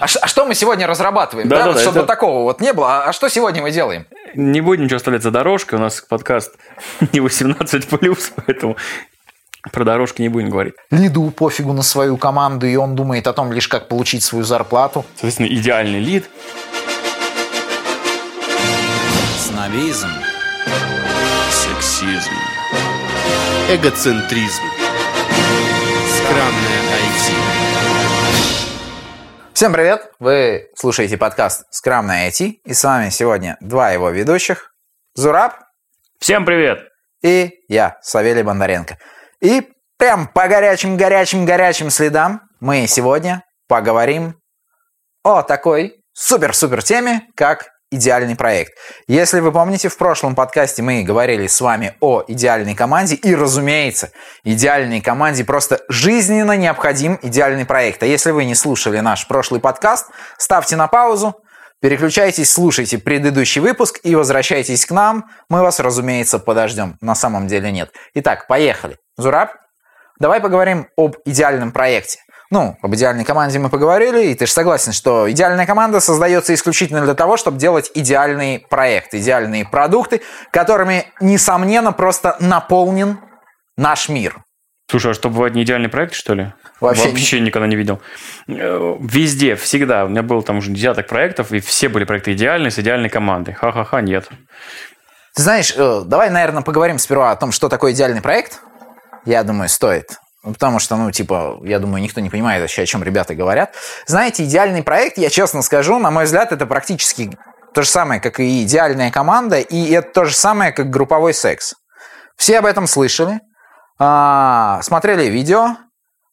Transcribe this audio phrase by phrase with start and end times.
[0.00, 1.48] А, ш- а что мы сегодня разрабатываем?
[1.48, 3.02] Да, Да, да, вот да, чтобы это- такого вот не было.
[3.04, 4.06] А, а что сегодня мы делаем?
[4.34, 6.54] Не будем ничего оставлять за дорожкой, у нас подкаст
[7.12, 8.76] не 18+, поэтому
[9.72, 10.74] про дорожки не будем говорить.
[10.90, 15.04] Лиду пофигу на свою команду, и он думает о том лишь, как получить свою зарплату.
[15.16, 16.30] Соответственно, идеальный лид.
[19.38, 20.08] Снобизм.
[21.50, 22.30] Сексизм.
[23.68, 24.62] Эгоцентризм.
[26.16, 26.89] Скромное IT.
[29.60, 30.10] Всем привет!
[30.18, 34.72] Вы слушаете подкаст «Скромное IT», и с вами сегодня два его ведущих.
[35.12, 35.52] Зураб
[36.18, 36.88] Всем привет!
[37.22, 38.96] и я, Савелий Бондаренко.
[39.42, 39.68] И
[39.98, 44.40] прям по горячим-горячим-горячим следам мы сегодня поговорим
[45.24, 48.74] о такой супер-супер теме, как идеальный проект.
[49.08, 54.10] Если вы помните, в прошлом подкасте мы говорили с вами о идеальной команде, и, разумеется,
[54.44, 58.02] идеальной команде просто жизненно необходим идеальный проект.
[58.02, 60.06] А если вы не слушали наш прошлый подкаст,
[60.38, 61.34] ставьте на паузу,
[61.80, 65.30] Переключайтесь, слушайте предыдущий выпуск и возвращайтесь к нам.
[65.48, 66.98] Мы вас, разумеется, подождем.
[67.00, 67.90] На самом деле нет.
[68.12, 68.98] Итак, поехали.
[69.16, 69.52] Зураб,
[70.18, 72.20] давай поговорим об идеальном проекте.
[72.50, 77.00] Ну, об идеальной команде мы поговорили, и ты же согласен, что идеальная команда создается исключительно
[77.02, 80.20] для того, чтобы делать идеальный проект, идеальные продукты,
[80.50, 83.18] которыми, несомненно, просто наполнен
[83.76, 84.42] наш мир.
[84.90, 86.52] Слушай, а что, бывает не идеальный проект, что ли?
[86.80, 88.00] Вообще никогда не видел.
[88.48, 90.04] Э, Везде, всегда.
[90.04, 93.52] У меня было там уже десяток проектов, и все были проекты идеальные, с идеальной командой.
[93.52, 94.28] Ха-ха-ха, нет.
[95.36, 98.60] Ты знаешь, э, давай, наверное, поговорим сперва о том, что такое идеальный проект.
[99.24, 100.18] Я думаю, стоит.
[100.42, 103.74] Ну, Потому что, ну, типа, я думаю, никто не понимает вообще, о чем ребята говорят.
[104.06, 107.30] Знаете, идеальный проект, я честно скажу, на мой взгляд, это практически
[107.74, 111.74] то же самое, как и идеальная команда, и это то же самое, как групповой секс.
[112.36, 113.40] Все об этом слышали,
[113.98, 115.76] а, смотрели видео,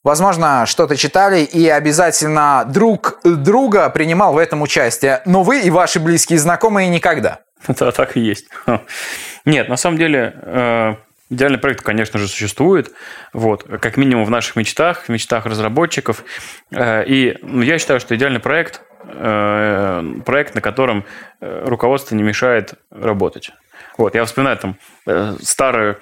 [0.04, 5.22] возможно, что-то читали, и обязательно друг друга принимал в этом участие.
[5.26, 7.42] Но вы и ваши близкие знакомые никогда.
[7.68, 8.46] Да, так и есть.
[9.46, 10.96] Нет, на самом деле, э,
[11.30, 12.92] идеальный проект, конечно же, существует.
[13.34, 16.24] Вот, как минимум в наших мечтах, в мечтах разработчиков.
[16.72, 21.06] Э, И ну, я считаю, что идеальный проект э, проект, на котором
[21.42, 23.52] э, руководство не мешает работать.
[23.98, 24.76] Вот, я вспоминаю там
[25.42, 25.98] старую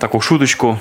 [0.00, 0.80] такую шуточку,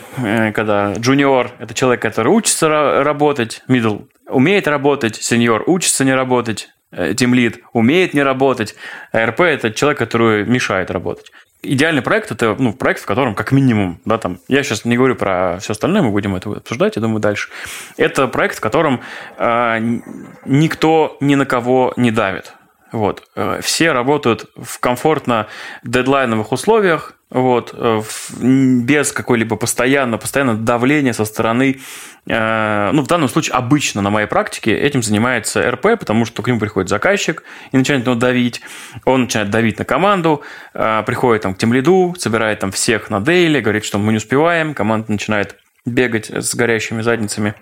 [0.56, 6.70] когда джуниор– это человек, который учится ра- работать, middle умеет работать, сеньор учится не работать,
[7.16, 8.76] тимлид умеет не работать,
[9.12, 11.32] а РП– это человек, который мешает работать.
[11.64, 15.16] Идеальный проект– это ну, проект, в котором как минимум, да, там, я сейчас не говорю
[15.16, 17.50] про все остальное, мы будем это обсуждать, я думаю, дальше.
[17.98, 19.02] Это проект, в котором
[19.38, 20.00] э,
[20.46, 22.54] никто ни на кого не давит.
[22.92, 23.24] Вот.
[23.36, 25.48] Э, Все работают в комфортно
[25.84, 28.02] дедлайновых условиях, вот, э,
[28.40, 31.82] без какой-либо постоянно, постоянно давления со стороны,
[32.26, 36.48] э, ну, в данном случае обычно на моей практике этим занимается РП, потому что к
[36.48, 37.44] нему приходит заказчик
[37.74, 38.62] и начинает его давить,
[39.04, 43.60] он начинает давить на команду, приходит там к тем лиду, собирает там всех на дейли,
[43.60, 47.56] говорит, что мы не успеваем, команда начинает бегать с горящими задницами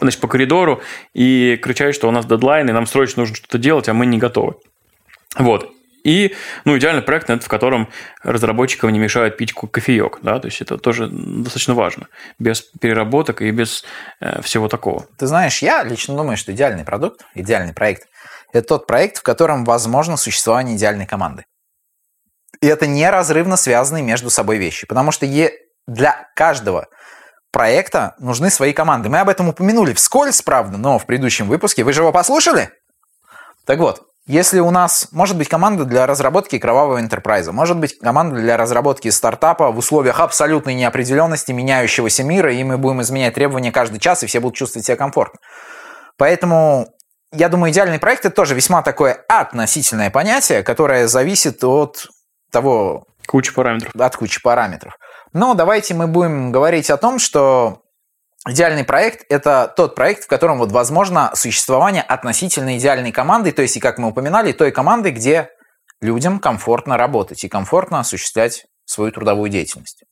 [0.00, 0.82] значит, по коридору
[1.14, 4.18] и кричать, что у нас дедлайн, и нам срочно нужно что-то делать, а мы не
[4.18, 4.54] готовы.
[5.36, 5.72] Вот.
[6.02, 6.34] И,
[6.64, 7.88] ну, идеальный проект, это в котором
[8.22, 12.06] разработчикам не мешают пить ко- кофеек, да, то есть это тоже достаточно важно,
[12.38, 13.84] без переработок и без
[14.20, 15.06] э, всего такого.
[15.18, 18.08] Ты знаешь, я лично думаю, что идеальный продукт, идеальный проект–
[18.52, 21.44] это тот проект, в котором возможно существование идеальной команды.
[22.62, 24.86] И это неразрывно связанные между собой вещи.
[24.86, 25.52] Потому что е-
[25.86, 26.88] для каждого
[27.52, 29.08] проекта нужны свои команды.
[29.08, 31.84] Мы об этом упомянули вскользь, правда, но в предыдущем выпуске.
[31.84, 32.70] Вы же его послушали?
[33.66, 38.36] Так вот, если у нас может быть команда для разработки кровавого интерпрайза, может быть команда
[38.36, 43.98] для разработки стартапа в условиях абсолютной неопределенности меняющегося мира, и мы будем изменять требования каждый
[43.98, 45.40] час, и все будут чувствовать себя комфортно.
[46.16, 46.88] Поэтому
[47.32, 52.08] я думаю, идеальный проект это тоже весьма такое относительное понятие, которое зависит от
[52.50, 53.92] того, Куча параметров.
[53.96, 54.94] от кучи параметров.
[55.32, 57.82] Но давайте мы будем говорить о том, что
[58.48, 63.76] идеальный проект– это тот проект, в котором вот возможно существование относительно идеальной команды, то есть,
[63.76, 65.50] и как мы упоминали, той команды, где
[66.00, 70.02] людям комфортно работать и комфортно осуществлять свою трудовую деятельность.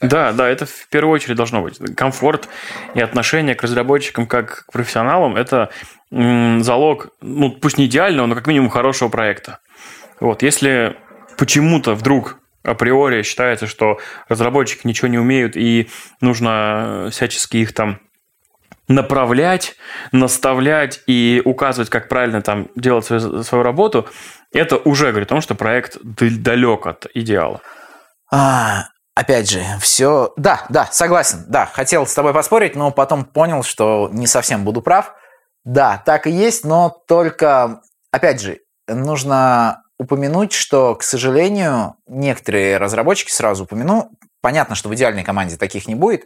[0.00, 1.78] Да, да, это в первую очередь должно быть.
[1.94, 2.48] Комфорт
[2.94, 5.70] и отношение к разработчикам как к профессионалам– это
[6.10, 9.60] залог, ну, пусть не идеального, но как минимум хорошего проекта.
[10.20, 10.96] Вот, если
[11.36, 15.88] почему-то вдруг априори считается, что разработчики ничего не умеют и
[16.20, 18.00] нужно всячески их там
[18.88, 19.76] направлять,
[20.12, 24.08] наставлять и указывать, как правильно там делать свою, свою работу,
[24.52, 27.60] это уже говорит о том, что проект далек от идеала.
[28.30, 30.32] А, опять же, все...
[30.36, 31.44] Да, да, согласен.
[31.48, 35.14] Да, хотел с тобой поспорить, но потом понял, что не совсем буду прав.
[35.64, 37.80] Да, так и есть, но только,
[38.12, 44.10] опять же, нужно упомянуть, что, к сожалению, некоторые разработчики, сразу упомяну,
[44.40, 46.24] понятно, что в идеальной команде таких не будет,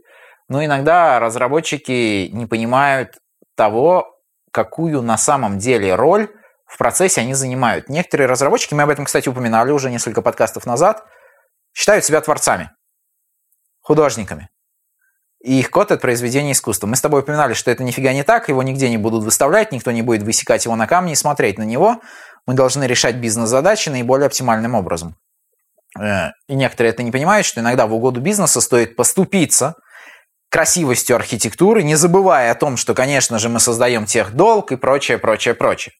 [0.49, 3.19] но иногда разработчики не понимают
[3.55, 4.19] того,
[4.53, 6.31] какую на самом деле роль
[6.65, 7.89] в процессе они занимают.
[7.89, 11.05] Некоторые разработчики, мы об этом, кстати, упоминали уже несколько подкастов назад,
[11.75, 12.71] считают себя творцами,
[13.81, 14.49] художниками.
[15.41, 16.89] И их код– это произведение искусства.
[16.89, 19.93] Мы с тобой упоминали, что это нифига не так, его нигде не будут выставлять, никто
[19.93, 22.01] не будет высекать его на камни и смотреть на него.
[22.49, 25.17] Мы должны решать бизнес-задачи наиболее оптимальным образом.
[26.01, 29.75] Э, и некоторые это не понимают, что иногда в угоду бизнеса стоит поступиться
[30.49, 35.19] красивостью архитектуры, не забывая о том, что, конечно же, мы создаем тех долг и прочее,
[35.19, 35.93] прочее, прочее.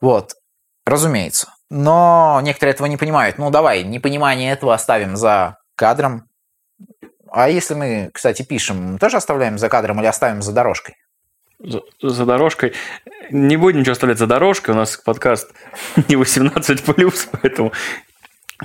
[0.00, 0.32] Вот,
[0.86, 1.52] разумеется.
[1.68, 3.36] Но некоторые этого не понимают.
[3.36, 6.30] Ну, давай, непонимание этого оставим за кадром.
[7.30, 10.94] А если мы, кстати, пишем, тоже оставляем за кадром или оставим за дорожкой?
[11.62, 12.72] За, дорожкой.
[13.30, 14.74] Не будем ничего оставлять за дорожкой.
[14.74, 15.52] У нас подкаст
[16.08, 17.72] не 18+, поэтому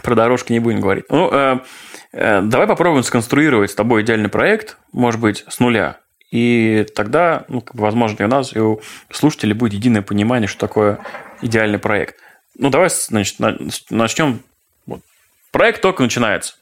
[0.02, 1.06] про дорожки не будем говорить.
[1.10, 1.60] Ну, э,
[2.14, 6.00] э, давай попробуем сконструировать с тобой идеальный проект, может быть, с нуля.
[6.32, 11.00] И тогда, ну, возможно, и у нас, и у слушателей будет единое понимание, что такое
[11.42, 12.18] идеальный проект.
[12.58, 13.38] Ну, давай, значит,
[13.90, 14.42] начнем.
[14.86, 15.02] Вот.
[15.52, 16.56] Проект только начинается.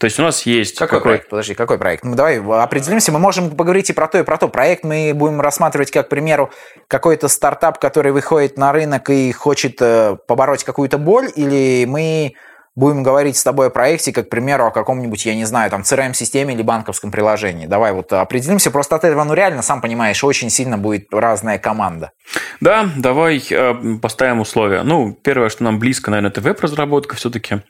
[0.00, 0.78] То есть у нас есть...
[0.78, 1.28] Какой, какой проект?
[1.28, 2.04] Подожди, какой проект?
[2.04, 3.12] Ну, давай определимся.
[3.12, 4.48] Мы можем поговорить и про то, и про то.
[4.48, 6.50] Проект мы будем рассматривать как, к примеру,
[6.88, 12.32] какой-то стартап, который выходит на рынок и хочет э, побороть какую-то боль, или мы
[12.76, 15.82] будем говорить с тобой о проекте, как, к примеру, о каком-нибудь, я не знаю, там,
[15.82, 17.66] CRM-системе или банковском приложении.
[17.66, 18.70] Давай вот определимся.
[18.70, 22.12] Просто от этого, ну, реально, сам понимаешь, очень сильно будет разная команда.
[22.60, 24.82] Да, давай э, поставим условия.
[24.82, 27.60] Ну, первое, что нам близко, наверное, это веб-разработка все-таки.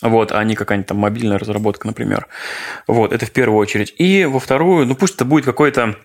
[0.00, 2.26] Вот, а не какая-нибудь там мобильная разработка, например.
[2.86, 3.94] Вот, это в первую очередь.
[3.98, 5.96] И во вторую, ну пусть это будет какой-то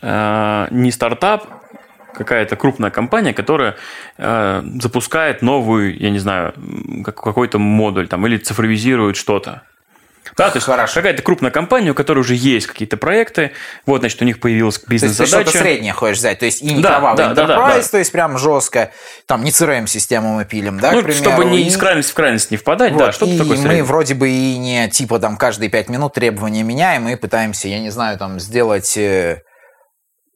[0.00, 1.46] э, не стартап,
[2.14, 3.76] какая-то крупная компания, которая
[4.16, 6.54] э, запускает новую, я не знаю,
[7.04, 9.62] какой-то модуль там, или цифровизирует что-то.
[10.36, 10.94] Да, то есть Хорошо.
[10.94, 13.52] какая-то крупная компания, у которой уже есть какие-то проекты,
[13.86, 15.30] вот, значит, у них появилась бизнес-задача.
[15.32, 17.46] То есть ты что-то среднее хочешь взять, то есть и не да, кровавый да, enterprise,
[17.46, 18.92] да, да, то есть прям жестко,
[19.26, 21.22] там не CRM-систему мы пилим, да, ну, примеру.
[21.22, 21.66] чтобы не и...
[21.66, 23.82] из крайности в крайность не впадать, вот, да, что-то и такое среднее.
[23.82, 27.80] мы вроде бы и не типа там каждые пять минут требования меняем и пытаемся, я
[27.80, 29.42] не знаю, там сделать э,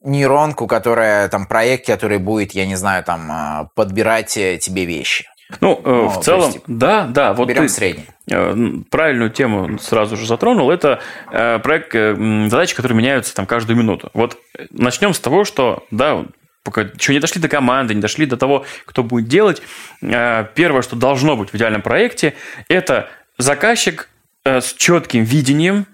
[0.03, 5.25] нейронку, которая там проект, который будет, я не знаю, там а, подбирать э, тебе вещи.
[5.61, 7.33] Ну, ну в целом, есть, да, да.
[7.33, 8.05] Вот берем ты средний.
[8.29, 8.55] Э,
[8.89, 10.71] правильную тему сразу же затронул.
[10.71, 10.99] Это
[11.31, 14.09] э, проект, задачи, которые меняются там каждую минуту.
[14.13, 14.37] Вот
[14.71, 16.25] начнем с того, что, да,
[16.63, 19.61] пока еще не дошли до команды, не дошли до того, кто будет делать.
[20.01, 22.35] Первое, что должно быть в идеальном проекте,
[22.69, 24.09] это заказчик
[24.45, 25.85] с четким видением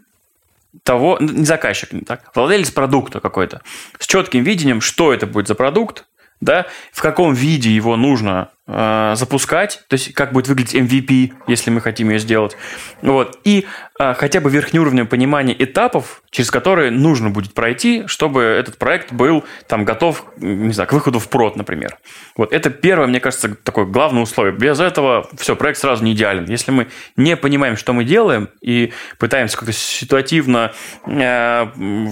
[0.84, 3.62] того, не заказчик, не так, владелец продукта какой-то,
[3.98, 6.06] с четким видением, что это будет за продукт,
[6.42, 11.72] да, в каком виде его нужно э, запускать, то есть как будет выглядеть MVP, если
[11.72, 12.56] мы хотим ее сделать,
[13.02, 13.66] вот, и
[14.00, 19.44] э, хотя бы верхнеуровневое понимание этапов, через которые нужно будет пройти, чтобы этот проект был
[19.68, 21.98] там готов, не знаю, к выходу в прод, например.
[22.38, 24.54] Вот это первое, мне кажется, такое главное условие.
[24.54, 26.46] Без этого все, проект сразу не идеален.
[26.46, 30.72] Если мы не понимаем, что мы делаем, и пытаемся как-то ситуативно
[31.06, 31.68] э,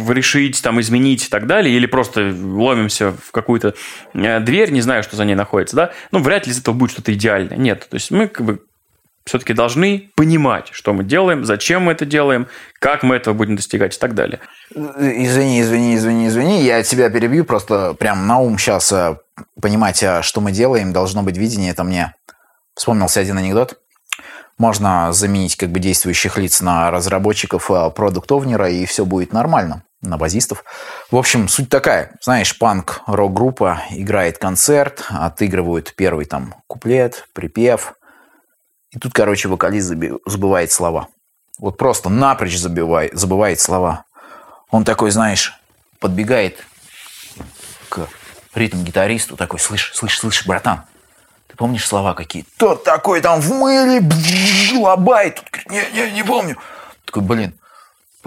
[0.10, 3.76] решить, там, изменить и так далее, или просто ломимся в какую-то
[4.14, 6.92] э, дверь, не знаю, что за ней находится, да, ну, вряд ли из этого будет
[6.92, 7.58] что-то идеальное.
[7.58, 8.62] Нет, то есть мы как бы
[9.26, 12.48] все-таки должны понимать, что мы делаем, зачем мы это делаем,
[12.80, 14.40] как мы этого будем достигать и так далее.
[14.74, 19.18] Извини, извини, извини, извини, я тебя перебью, просто прям на ум сейчас э,
[19.62, 22.16] понимать, э, что мы делаем, должно быть видение, это мне
[22.74, 23.80] вспомнился один анекдот.
[24.58, 30.18] Можно заменить как бы действующих лиц на разработчиков, э, продуктовнера, и все будет нормально на
[30.18, 30.64] базистов.
[31.12, 32.16] В общем, суть такая.
[32.22, 37.94] Знаешь, панк рок-группа играет концерт, отыгрывают первый там куплет, припев.
[38.92, 39.94] И тут, короче, вокалист
[40.26, 41.08] забывает слова.
[41.60, 44.06] Вот просто напрочь забивает, забывает слова.
[44.70, 45.60] Он такой, знаешь,
[46.00, 46.64] подбегает
[47.90, 48.08] к
[48.54, 50.84] ритм-гитаристу, такой, слышь, слышь, слышь, братан,
[51.48, 52.46] ты помнишь слова какие?
[52.58, 54.02] Тот такой там в мыле,
[54.78, 55.36] лобает.
[55.36, 56.58] Тут говорит, не, не, не помню.
[57.06, 57.58] Такой, блин,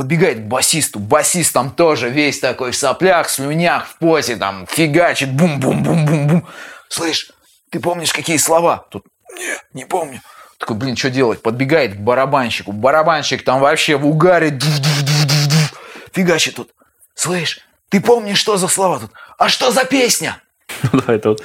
[0.01, 0.99] подбегает к басисту.
[0.99, 6.49] Басист там тоже весь такой в соплях, слюнях, в поте, там фигачит, бум-бум-бум-бум-бум.
[6.89, 7.31] Слышь,
[7.69, 8.87] ты помнишь, какие слова?
[8.91, 9.05] Тут,
[9.37, 10.23] не, не помню.
[10.57, 11.43] Такой, блин, что делать?
[11.43, 12.73] Подбегает к барабанщику.
[12.73, 14.59] Барабанщик там вообще в угаре.
[16.15, 16.71] Фигачит тут.
[17.15, 19.11] Слышь, ты помнишь, что за слова тут?
[19.37, 20.43] А что за песня?
[20.93, 21.43] Ну да, это вот...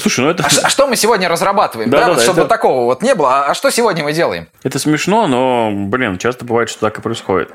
[0.00, 0.44] Слушай, ну это...
[0.44, 1.98] А, а что мы сегодня разрабатываем, да?
[2.00, 2.48] да, да вот, чтобы это...
[2.48, 3.44] такого вот не было.
[3.44, 4.48] А, а что сегодня мы делаем?
[4.62, 7.50] Это смешно, но, блин, часто бывает, что так и происходит.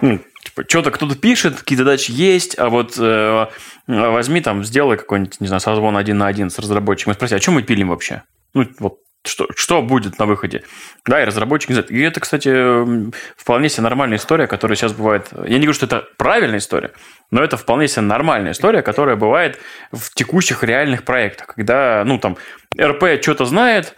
[0.00, 3.46] Ну, Типа, что-то кто-то пишет, какие-то задачи есть, а вот э,
[3.86, 7.40] возьми там, сделай какой-нибудь, не знаю, созвон один на один с разработчиком и спроси, а
[7.40, 8.22] что мы пилим вообще?
[8.54, 10.64] Ну, вот что, что будет на выходе.
[11.06, 11.90] Да, и разработчик знает.
[11.90, 15.28] И это, кстати, вполне себе нормальная история, которая сейчас бывает.
[15.32, 16.92] Я не говорю, что это правильная история,
[17.30, 19.58] но это вполне себе нормальная история, которая бывает
[19.92, 22.36] в текущих реальных проектах, когда, ну, там,
[22.78, 23.94] РП что-то знает,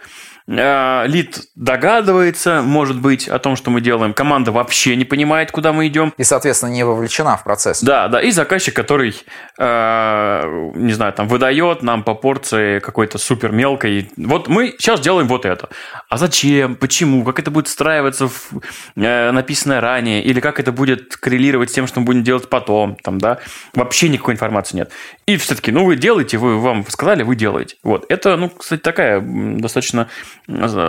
[0.47, 4.13] лид догадывается, может быть, о том, что мы делаем.
[4.13, 6.13] Команда вообще не понимает, куда мы идем.
[6.17, 7.81] И, соответственно, не вовлечена в процесс.
[7.81, 8.21] Да, да.
[8.21, 9.15] И заказчик, который,
[9.57, 14.11] э, не знаю, там выдает нам по порции какой-то супер мелкой.
[14.17, 15.69] Вот мы сейчас делаем вот это.
[16.09, 16.75] А зачем?
[16.75, 17.23] Почему?
[17.23, 18.51] Как это будет встраиваться в
[18.95, 20.21] э, написанное ранее?
[20.23, 22.97] Или как это будет коррелировать с тем, что мы будем делать потом?
[23.01, 23.39] Там, да?
[23.73, 24.91] Вообще никакой информации нет.
[25.25, 27.77] И все-таки, ну, вы делаете, вы вам сказали, вы делаете.
[27.83, 28.05] Вот.
[28.09, 30.09] Это, ну, кстати, такая достаточно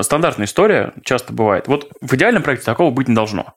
[0.02, 1.68] стандартная история, часто бывает.
[1.68, 3.54] Вот в идеальном проекте такого быть не должно.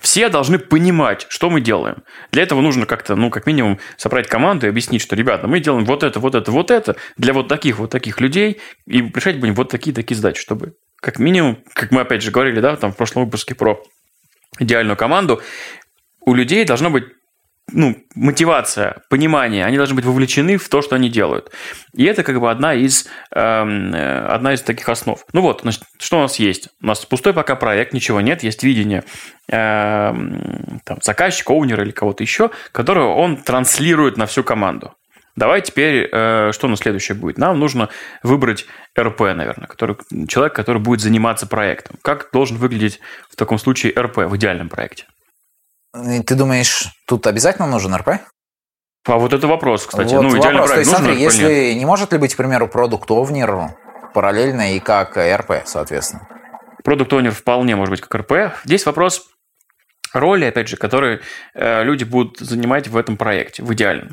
[0.00, 2.02] Все должны понимать, что мы делаем.
[2.32, 5.84] Для этого нужно как-то, ну, как минимум, собрать команду и объяснить, что, ребята, мы делаем
[5.84, 9.54] вот это, вот это, вот это для вот таких, вот таких людей, и решать будем
[9.54, 12.96] вот такие, такие задачи, чтобы, как минимум, как мы опять же говорили, да, там в
[12.96, 13.80] прошлом выпуске про
[14.58, 15.40] идеальную команду,
[16.20, 17.04] у людей должно быть
[17.70, 21.50] ну, мотивация, понимание, они должны быть вовлечены в то, что они делают.
[21.94, 25.18] И это как бы одна из, эм, э, одна из таких основ.
[25.32, 26.68] Ну вот, значит, что у нас есть?
[26.82, 29.04] У нас пустой пока проект, ничего нет, есть видение
[29.48, 30.12] э,
[30.84, 34.94] там, заказчика, оунера или кого-то еще, которое он транслирует на всю команду.
[35.34, 37.38] Давай теперь, э, что на следующее будет?
[37.38, 37.88] Нам нужно
[38.22, 38.66] выбрать
[38.98, 39.96] РП, наверное, который,
[40.28, 41.96] человек, который будет заниматься проектом.
[42.02, 43.00] Как должен выглядеть
[43.30, 45.06] в таком случае РП в идеальном проекте?
[45.92, 48.08] Ты думаешь, тут обязательно нужен РП?
[49.04, 50.14] А вот это вопрос, кстати.
[50.14, 50.70] Вот ну, идеально вопрос.
[50.70, 53.76] То есть, смотри, если не может ли быть, к примеру, продукт овнер
[54.14, 56.28] параллельно и как РП, соответственно?
[56.84, 58.54] Продукт овнер вполне может быть как РП.
[58.64, 59.28] Здесь вопрос
[60.12, 61.20] роли, опять же, которые
[61.54, 64.08] э, люди будут занимать в этом проекте, в идеале.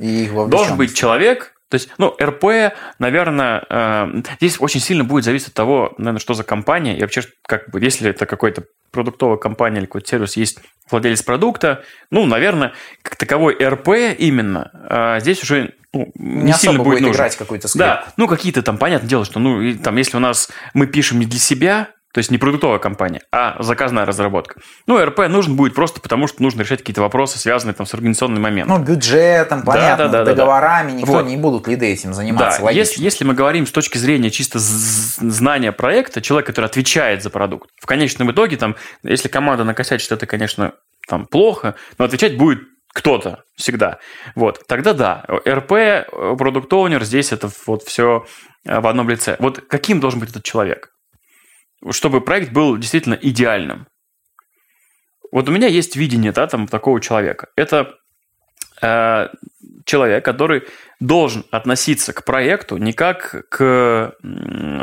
[0.48, 5.54] Должен быть человек, то есть, ну, РП, наверное, э, здесь очень сильно будет зависеть от
[5.54, 9.86] того, наверное, что за компания, и вообще, как бы, если это какой-то продуктовая компания или
[9.86, 10.60] какой-то сервис, есть
[10.90, 12.74] владелец продукта, ну, наверное,
[13.04, 17.16] как таковой РП именно, э, здесь уже ну, не, не сильно будет, будет нужен.
[17.16, 17.86] играть какой-то скрипт.
[17.86, 21.20] Да, ну, какие-то там, понятное дело, что, ну, и, там, если у нас мы пишем
[21.20, 24.60] не для себя, то есть не продуктовая компания, а заказная разработка.
[24.88, 28.44] Ну, РП нужен будет просто потому, что нужно решать какие-то вопросы, связанные там с организационным
[28.44, 28.78] моментом.
[28.78, 30.98] Ну, бюджетом, понятно, да, да, да, договорами, да.
[30.98, 31.26] никто вот.
[31.26, 32.62] не будут лиды этим заниматься.
[32.62, 37.30] Да, если, если мы говорим с точки зрения чисто знания проекта, человек, который отвечает за
[37.30, 40.74] продукт, в конечном итоге, там, если команда накосячит, это, конечно,
[41.08, 42.60] там плохо, но отвечать будет
[42.94, 44.00] кто-то всегда.
[44.36, 46.74] Вот, тогда да, РП, продукт
[47.06, 48.26] здесь это вот все
[48.66, 49.38] в одном лице.
[49.40, 50.90] Вот каким должен быть этот человек?
[51.92, 53.88] Чтобы проект был действительно идеальным.
[55.32, 57.50] Вот у меня есть видение да, там, такого человека.
[57.56, 57.96] Это
[58.82, 59.28] э,
[59.86, 60.64] человек, который
[61.00, 64.16] должен относиться к проекту не как к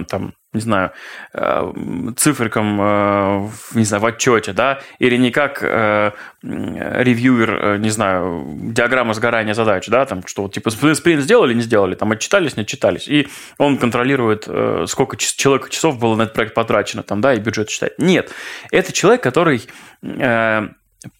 [0.08, 0.92] там, не знаю,
[1.34, 1.72] э,
[2.16, 6.12] цифрикам, э, не знаю, в отчете, да, или не как э,
[6.42, 12.12] ревьюер, не знаю, диаграмма сгорания задач, да, там, что типа, спринт сделали, не сделали, там,
[12.12, 14.48] отчитались, не отчитались, и он контролирует,
[14.88, 17.98] сколько человека часов было на этот проект потрачено, там, да, и бюджет считает.
[17.98, 18.32] Нет,
[18.70, 19.62] это человек, который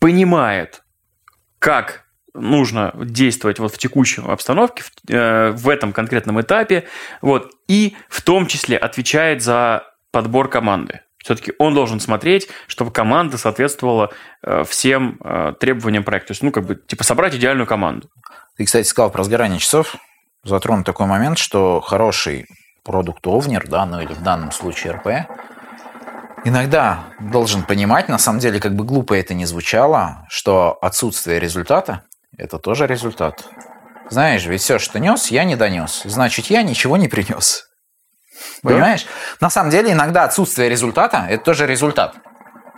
[0.00, 0.82] понимает,
[1.58, 2.05] как
[2.36, 6.84] нужно действовать вот в текущей обстановке, в, э, в этом конкретном этапе,
[7.22, 11.00] вот, и в том числе отвечает за подбор команды.
[11.18, 14.12] Все-таки он должен смотреть, чтобы команда соответствовала
[14.42, 16.28] э, всем э, требованиям проекта.
[16.28, 18.08] То есть, ну, как бы, типа, собрать идеальную команду.
[18.56, 19.96] Ты, кстати, сказал про сгорание часов.
[20.44, 22.46] Затронул такой момент, что хороший
[22.84, 25.28] продукт-овнер, да, ну или в данном случае РП,
[26.44, 32.04] иногда должен понимать, на самом деле, как бы глупо это ни звучало, что отсутствие результата
[32.38, 33.44] это тоже результат.
[34.08, 36.02] Знаешь, ведь все, что нес, я не донес.
[36.04, 37.64] Значит, я ничего не принес.
[38.62, 39.04] Понимаешь?
[39.04, 39.46] Да?
[39.46, 42.14] На самом деле, иногда отсутствие результата– это тоже результат.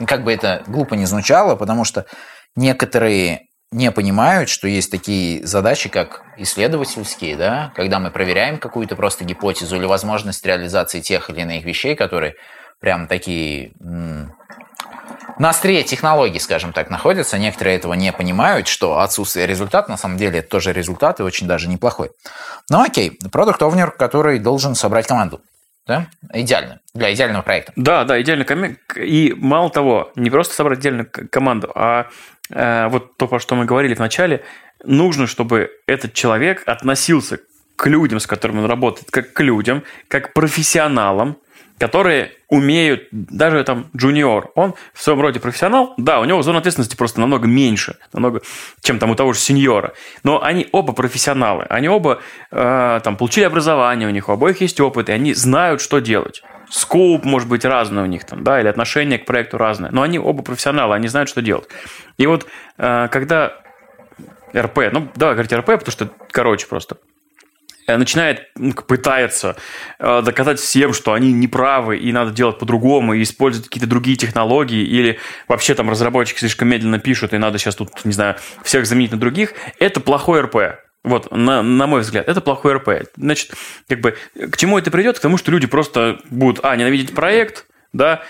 [0.07, 2.07] Как бы это глупо не звучало, потому что
[2.55, 9.25] некоторые не понимают, что есть такие задачи, как исследовательские, да, когда мы проверяем какую-то просто
[9.25, 12.35] гипотезу или возможность реализации тех или иных вещей, которые
[12.81, 13.73] прям такие
[15.39, 17.39] на острие технологий, скажем так, находятся.
[17.39, 21.47] Некоторые этого не понимают, что отсутствие результата, на самом деле, это тоже результат и очень
[21.47, 22.11] даже неплохой.
[22.71, 25.41] Ну окей, продукт овнер который должен собрать команду.
[25.87, 26.07] Да?
[26.35, 26.81] Идеально.
[26.93, 27.73] Для идеального проекта.
[27.75, 28.77] Да, да, идеально.
[28.97, 32.09] И мало того, не просто собрать идеальную команду, а
[32.51, 34.45] э, вот то, про что мы говорили в начале,
[34.85, 37.39] нужно, чтобы этот человек относился
[37.77, 41.39] к людям, с которыми он работает, как к людям, как к профессионалам,
[41.79, 46.97] которые умеют, даже там джуниор, он в своем роде профессионал, да, у него зона ответственности
[46.97, 48.43] просто намного меньше, намного,
[48.81, 49.93] чем там у того же сеньора,
[50.25, 52.21] но они оба профессионалы, они оба
[52.51, 56.43] э, там получили образование, у них у обоих есть опыт, и они знают, что делать.
[56.71, 60.19] Скоуп может быть разный у них там, да, или отношение к проекту разное, но они
[60.19, 61.69] оба профессионалы, они знают, что делать.
[62.19, 63.55] И вот э, когда
[64.55, 66.97] РП, ну, давай говорить РП, потому что короче просто,
[67.97, 69.57] начинает, ну, пытается
[69.99, 74.83] э, доказать всем, что они неправы и надо делать по-другому, и использовать какие-то другие технологии,
[74.83, 75.19] или
[75.49, 79.19] вообще там разработчики слишком медленно пишут, и надо сейчас тут, не знаю, всех заменить на
[79.19, 80.57] других, это плохой РП.
[81.05, 83.09] Вот, на, на мой взгляд, это плохой РП.
[83.17, 83.55] Значит,
[83.89, 85.19] как бы, к чему это придет?
[85.19, 88.23] К тому, что люди просто будут, а, ненавидеть проект, да,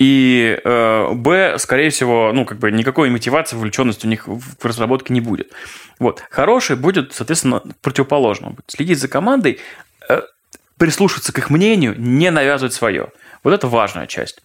[0.00, 5.12] и э, Б, скорее всего, ну, как бы никакой мотивации, вовлеченности у них в разработке
[5.12, 5.52] не будет.
[5.98, 6.24] Вот.
[6.30, 8.56] Хороший будет, соответственно, противоположным.
[8.66, 9.60] Следить за командой,
[10.08, 10.22] э,
[10.78, 13.10] прислушиваться к их мнению, не навязывать свое.
[13.44, 14.40] Вот это важная часть.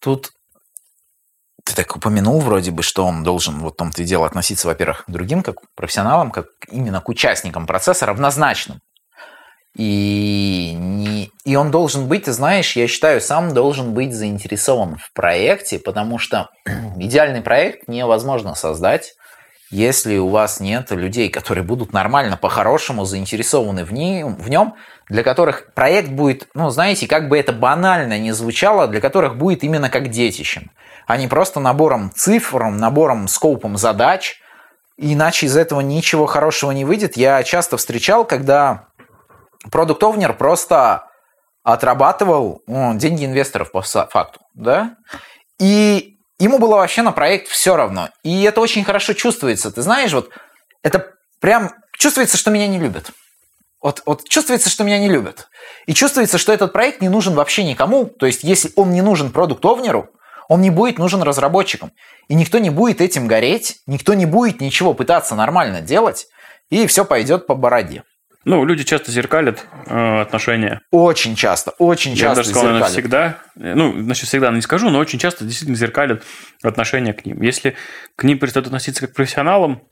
[0.00, 0.32] Тут
[1.64, 5.04] ты так упомянул вроде бы, что он должен вот в том-то и дело относиться, во-первых,
[5.04, 8.80] к другим, как к профессионалам, как именно к участникам процесса равнозначным.
[9.76, 15.78] И, не, и он должен быть, знаешь, я считаю, сам должен быть заинтересован в проекте,
[15.78, 16.50] потому что
[16.96, 19.14] идеальный проект невозможно создать,
[19.70, 24.74] если у вас нет людей, которые будут нормально, по-хорошему заинтересованы в, нем, в нем,
[25.08, 29.62] для которых проект будет, ну, знаете, как бы это банально не звучало, для которых будет
[29.62, 30.72] именно как детищем,
[31.06, 34.40] а не просто набором цифр, набором, скопом задач,
[34.96, 37.16] иначе из этого ничего хорошего не выйдет.
[37.16, 38.88] Я часто встречал, когда
[39.70, 41.06] продукт овнер просто
[41.62, 44.96] отрабатывал деньги инвесторов по факту, да,
[45.58, 48.08] и ему было вообще на проект все равно.
[48.22, 49.70] И это очень хорошо чувствуется.
[49.70, 50.30] Ты знаешь, вот
[50.82, 53.10] это прям чувствуется, что меня не любят.
[53.82, 55.48] Вот, вот чувствуется, что меня не любят.
[55.86, 58.06] И чувствуется, что этот проект не нужен вообще никому.
[58.06, 60.10] То есть, если он не нужен продукт-овнеру,
[60.48, 61.92] он не будет нужен разработчикам.
[62.28, 66.26] И никто не будет этим гореть, никто не будет ничего пытаться нормально делать,
[66.70, 68.02] и все пойдет по бороде.
[68.44, 70.80] Ну, люди часто зеркалят э, отношения.
[70.90, 72.28] Очень часто, очень часто.
[72.28, 72.92] Я даже сказал, зеркалят.
[72.92, 73.38] всегда.
[73.54, 76.22] Ну, значит, всегда не скажу, но очень часто действительно зеркалят
[76.62, 77.42] отношения к ним.
[77.42, 77.76] Если
[78.16, 79.82] к ним перестают относиться как к профессионалам,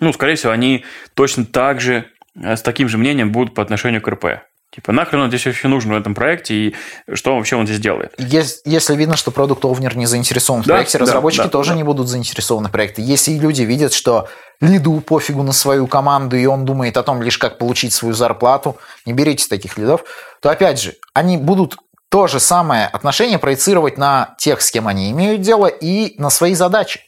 [0.00, 0.84] ну, скорее всего, они
[1.14, 4.26] точно так же э, с таким же мнением будут по отношению к РП.
[4.70, 6.74] Типа, нахрен он здесь вообще нужен в этом проекте, и
[7.14, 8.12] что вообще он здесь делает?
[8.18, 11.76] Если, если видно, что продукт овнер не заинтересован в да, проекте, разработчики да, тоже да.
[11.76, 13.02] не будут заинтересованы в проекте.
[13.02, 14.28] Если люди видят, что
[14.60, 18.76] лиду пофигу на свою команду, и он думает о том лишь, как получить свою зарплату,
[19.06, 20.04] не берите таких лидов,
[20.42, 21.76] то опять же, они будут
[22.10, 26.54] то же самое отношение проецировать на тех, с кем они имеют дело, и на свои
[26.54, 27.00] задачи.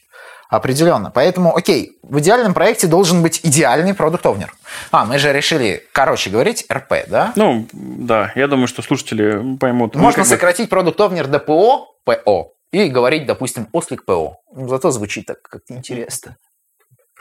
[0.50, 1.12] Определенно.
[1.12, 4.52] Поэтому, окей, в идеальном проекте должен быть идеальный продукт овнер
[4.90, 7.32] А, мы же решили, короче говорить, РП, да?
[7.36, 9.94] Ну, да, я думаю, что слушатели поймут.
[9.94, 10.70] Ну, Можно сократить бы...
[10.70, 14.38] продукт овнер до ПО, ПО, и говорить, допустим, ослик ПО.
[14.52, 16.36] Зато звучит так как-то интересно.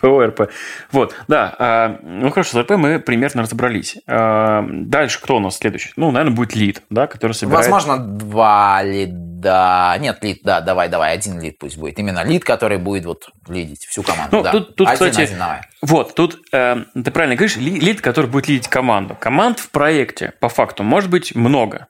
[0.01, 0.49] ОРП.
[0.91, 1.55] Вот, да.
[1.59, 3.97] А, ну хорошо, с РП мы примерно разобрались.
[4.07, 5.91] А, дальше кто у нас следующий?
[5.97, 7.67] Ну, наверное, будет лид, да, который собирает...
[7.69, 9.28] Возможно, два лида.
[9.43, 11.99] Нет, лид, да, давай, давай, один лид пусть будет.
[11.99, 14.37] Именно лид, который будет вот лидить всю команду.
[14.37, 14.51] Ну, да.
[14.51, 15.61] тут, тут один, кстати, один, давай.
[15.81, 19.15] вот, тут э, ты правильно говоришь, лид, который будет лидить команду.
[19.19, 21.87] Команд в проекте, по факту, может быть много.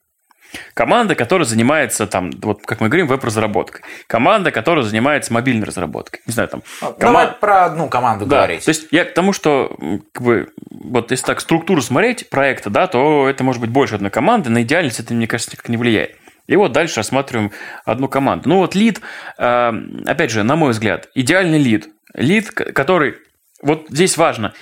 [0.74, 3.82] Команда, которая занимается, там, вот как мы говорим, веб-разработкой.
[4.08, 6.22] Команда, которая занимается мобильной разработкой.
[6.26, 6.64] Не знаю, там...
[6.80, 7.00] Команд...
[7.00, 8.38] Давай про одну команду да.
[8.38, 8.66] говорить.
[8.66, 9.76] То есть я к тому, что
[10.12, 14.12] как бы, вот если так структуру смотреть проекта, да, то это может быть больше одной
[14.12, 14.50] команды.
[14.50, 16.16] На идеальность это, мне кажется, никак не влияет.
[16.50, 17.52] И вот дальше рассматриваем
[17.86, 18.50] одну команду.
[18.50, 19.02] Ну вот лид,
[19.38, 19.72] э,
[20.08, 21.90] опять же, на мой взгляд, идеальный лид.
[22.16, 23.18] Лид, который...
[23.62, 24.54] Вот здесь важно,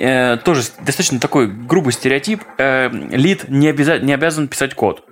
[0.00, 2.42] э, тоже достаточно такой грубый стереотип.
[2.58, 5.04] Э, лид не, обяза- не обязан писать код.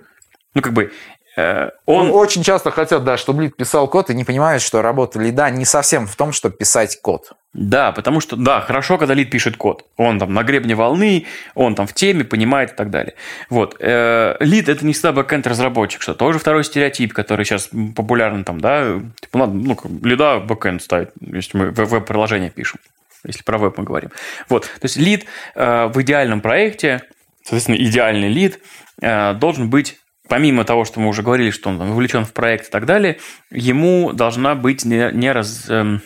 [0.53, 0.91] Ну, как бы,
[1.37, 2.07] он...
[2.07, 5.51] Ну, очень часто хотят, да, чтобы лид писал код и не понимают, что работа лида
[5.51, 7.33] не совсем в том, чтобы писать код.
[7.53, 9.85] Да, потому что, да, хорошо, когда лид пишет код.
[9.97, 13.13] Он там на гребне волны, он там в теме, понимает и так далее.
[13.49, 13.77] Вот.
[13.79, 18.99] Э, лид– это не всегда бэкэнд-разработчик, что тоже второй стереотип, который сейчас популярен там, да,
[19.21, 22.79] типа, надо, ну, лида бэкэнд ставить, если мы веб-приложение пишем,
[23.23, 24.09] если про веб мы говорим.
[24.49, 24.63] Вот.
[24.63, 27.03] То есть лид э, в идеальном проекте,
[27.43, 28.59] соответственно, идеальный лид
[28.99, 32.85] должен быть помимо того, что мы уже говорили, что он вовлечен в проект и так
[32.85, 35.99] далее, ему должна быть не, не, раз, э,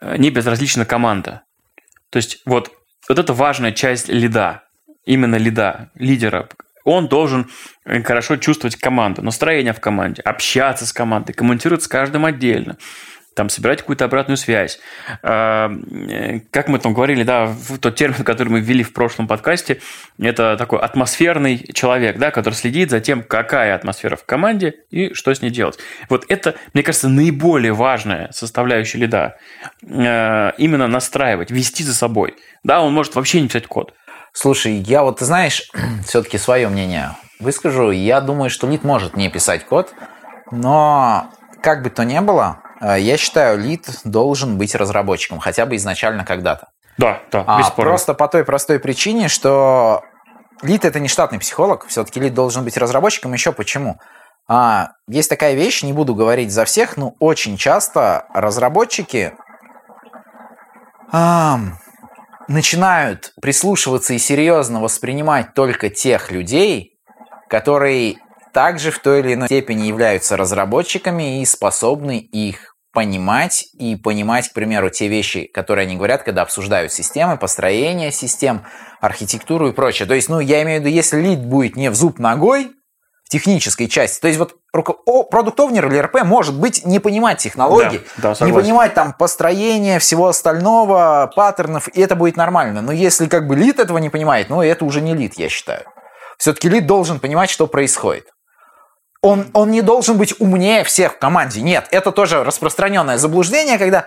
[0.00, 1.42] не безразлична команда.
[2.10, 2.70] То есть вот,
[3.08, 4.62] вот это важная часть лида,
[5.04, 6.48] именно лида, лидера.
[6.84, 7.50] Он должен
[7.84, 12.78] э, хорошо чувствовать команду, настроение в команде, общаться с командой, коммуницировать с каждым отдельно
[13.38, 14.80] там, собирать какую-то обратную связь.
[15.22, 19.80] А, э, как мы там говорили, да, тот термин, который мы ввели в прошлом подкасте,
[20.18, 25.32] это такой атмосферный человек, да, который следит за тем, какая атмосфера в команде и что
[25.32, 25.78] с ней делать.
[26.08, 29.36] Вот это, мне кажется, наиболее важная составляющая лида.
[29.88, 32.34] Э, именно настраивать, вести за собой.
[32.64, 33.94] Да, он может вообще не писать код.
[34.32, 35.70] Слушай, я вот, ты знаешь,
[36.04, 37.92] все-таки свое мнение выскажу.
[37.92, 39.94] Я думаю, что лид может не писать код,
[40.50, 41.30] но
[41.62, 46.68] как бы то ни было, я считаю, лид должен быть разработчиком, хотя бы изначально когда-то.
[46.98, 50.02] Да, да, а, Просто по той простой причине, что
[50.62, 53.32] лид это не штатный психолог, все-таки лид должен быть разработчиком.
[53.32, 53.98] Еще почему?
[54.48, 59.34] А, есть такая вещь, не буду говорить за всех, но очень часто разработчики
[61.12, 61.60] а,
[62.48, 66.98] начинают прислушиваться и серьезно воспринимать только тех людей,
[67.48, 68.18] которые
[68.52, 74.52] также в той или иной степени являются разработчиками и способны их понимать и понимать, к
[74.54, 78.64] примеру, те вещи, которые они говорят, когда обсуждают системы, построение систем,
[79.00, 80.08] архитектуру и прочее.
[80.08, 82.72] То есть, ну, я имею в виду, если лид будет не в зуб ногой,
[83.24, 84.20] в технической части.
[84.20, 88.94] То есть вот продукт-овнер или РП может быть не понимать технологии, да, да, не понимать
[88.94, 92.80] там построение всего остального, паттернов, и это будет нормально.
[92.80, 95.84] Но если как бы лид этого не понимает, ну это уже не лид, я считаю.
[96.38, 98.28] Все-таки лид должен понимать, что происходит.
[99.20, 101.60] Он, он не должен быть умнее всех в команде.
[101.60, 104.06] Нет, это тоже распространенное заблуждение, когда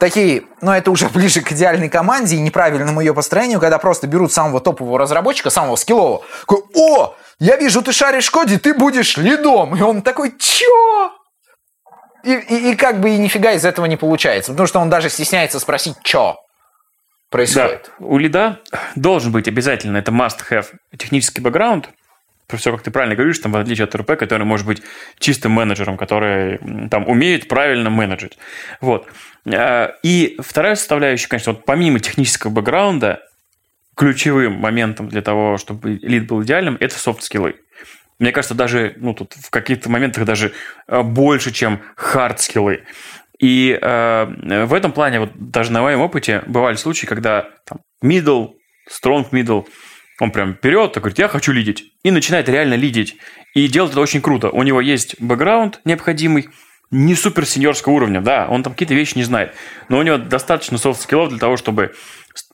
[0.00, 4.32] такие, ну это уже ближе к идеальной команде и неправильному ее построению, когда просто берут
[4.32, 9.16] самого топового разработчика, самого скиллового, такой, о, я вижу, ты шаришь в коде, ты будешь
[9.16, 9.76] лидом.
[9.76, 11.12] И он такой, чё?
[12.24, 15.08] И, и, и как бы и нифига из этого не получается, потому что он даже
[15.08, 16.36] стесняется спросить, чё
[17.30, 17.90] происходит.
[17.98, 18.60] Да, у лида
[18.96, 20.66] должен быть обязательно, это must-have,
[20.98, 21.88] технический бэкграунд,
[22.56, 24.82] все, как ты правильно говоришь, там, в отличие от РП, который может быть
[25.18, 26.58] чистым менеджером, который
[26.88, 28.38] там умеет правильно менеджить.
[28.80, 29.08] Вот.
[29.46, 33.22] А, и вторая составляющая, конечно, вот помимо технического бэкграунда,
[33.96, 37.56] ключевым моментом для того, чтобы лид был идеальным, это софт-скиллы.
[38.18, 40.52] Мне кажется, даже ну, тут в каких-то моментах даже
[40.86, 42.82] а, больше, чем хард-скиллы.
[43.38, 48.56] И э, в этом плане, вот даже на моем опыте, бывали случаи, когда там, middle,
[48.90, 49.66] strong middle–
[50.20, 51.92] он прям вперед, так говорит, я хочу лидить.
[52.02, 53.16] И начинает реально лидить.
[53.54, 54.50] И делает это очень круто.
[54.50, 56.48] У него есть бэкграунд необходимый,
[56.90, 59.54] не супер сеньорского уровня, да, он там какие-то вещи не знает,
[59.88, 61.94] но у него достаточно софт-скиллов для того, чтобы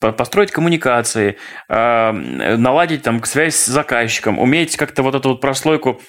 [0.00, 1.37] построить коммуникации,
[1.68, 6.00] а, наладить там связь с заказчиком, уметь как-то вот эту вот прослойку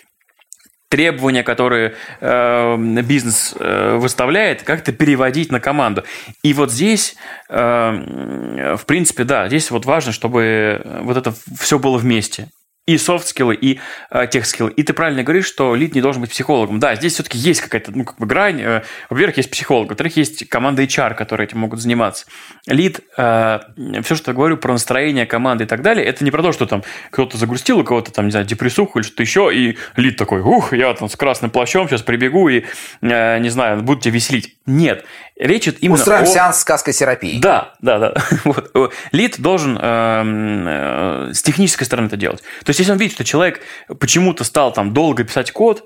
[0.90, 6.04] требования, которые э, бизнес э, выставляет, как-то переводить на команду.
[6.44, 7.16] И вот здесь,
[7.50, 12.50] э, в принципе, да, здесь вот важно, чтобы вот это все было вместе
[12.88, 14.72] и софт-скиллы, и э, тех-скиллы.
[14.72, 16.80] И ты правильно говоришь, что лид не должен быть психологом.
[16.80, 18.62] Да, здесь все-таки есть какая-то ну, как бы грань.
[18.62, 22.26] Э, во-первых, есть психолог, во-вторых, есть команда HR, которые этим могут заниматься.
[22.66, 23.60] Лид, э,
[24.04, 26.66] все, что я говорю про настроение команды и так далее, это не про то, что
[26.66, 30.40] там кто-то загрустил, у кого-то там, не знаю, депрессуху или что-то еще, и лид такой,
[30.40, 32.64] ух, я там с красным плащом сейчас прибегу и,
[33.02, 34.56] э, не знаю, буду тебя веселить.
[34.66, 35.04] Нет,
[35.40, 36.26] речь идет именно Устроим о...
[36.26, 37.40] сеанс сказкотерапии.
[37.40, 38.14] Да, да, да.
[38.44, 38.94] вот.
[39.12, 42.42] Лид должен э, э, с технической стороны это делать.
[42.64, 43.62] То есть, если он видит, что человек
[44.00, 45.84] почему-то стал там долго писать код,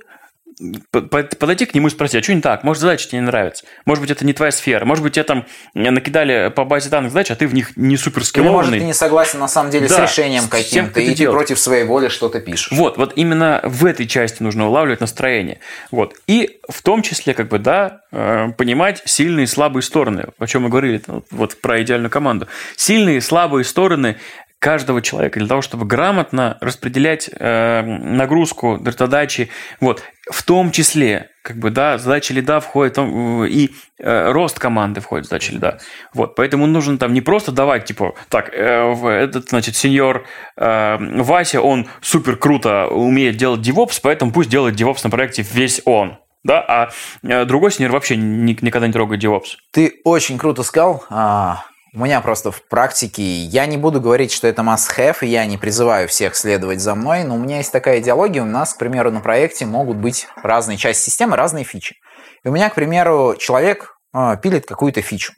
[0.91, 2.63] подойти к нему и спросить, а что не так?
[2.63, 3.65] Может, задача тебе не нравится?
[3.86, 4.86] Может быть, это не твоя сфера?
[4.86, 8.24] Может быть, тебе там накидали по базе данных задач, а ты в них не супер
[8.24, 8.60] скиллованный?
[8.60, 11.60] Или, может, ты не согласен на самом деле да, с решением каким-то, и ты против
[11.60, 12.71] своей воли что-то пишешь.
[12.71, 15.60] Вот, вот именно в этой части нужно улавливать настроение.
[15.89, 16.15] Вот.
[16.28, 20.63] И в том числе, как бы, да, э, понимать сильные и слабые стороны, о чем
[20.63, 22.47] мы говорили вот про идеальную команду.
[22.76, 24.17] Сильные и слабые стороны
[24.62, 29.50] каждого человека для того, чтобы грамотно распределять э, нагрузку, задачи.
[29.80, 30.04] Вот.
[30.32, 35.30] В том числе, как бы, да, задача лида входит, и э, рост команды входит в
[35.30, 35.80] задачи лида.
[36.13, 36.36] Вот.
[36.36, 40.26] Поэтому нужно там не просто давать, типа, так, э, этот, значит, сеньор
[40.58, 45.82] э, Вася, он супер круто умеет делать DevOps, поэтому пусть делает DevOps на проекте весь
[45.86, 46.89] он да,
[47.24, 49.58] а другой сеньор вообще никогда не трогает DevOps.
[49.72, 51.04] Ты очень круто сказал.
[51.10, 55.45] А, у меня просто в практике, я не буду говорить, что это must-have, и я
[55.45, 58.77] не призываю всех следовать за мной, но у меня есть такая идеология, у нас, к
[58.77, 61.95] примеру, на проекте могут быть разные части системы, разные фичи.
[62.43, 65.34] И у меня, к примеру, человек э, пилит какую-то фичу.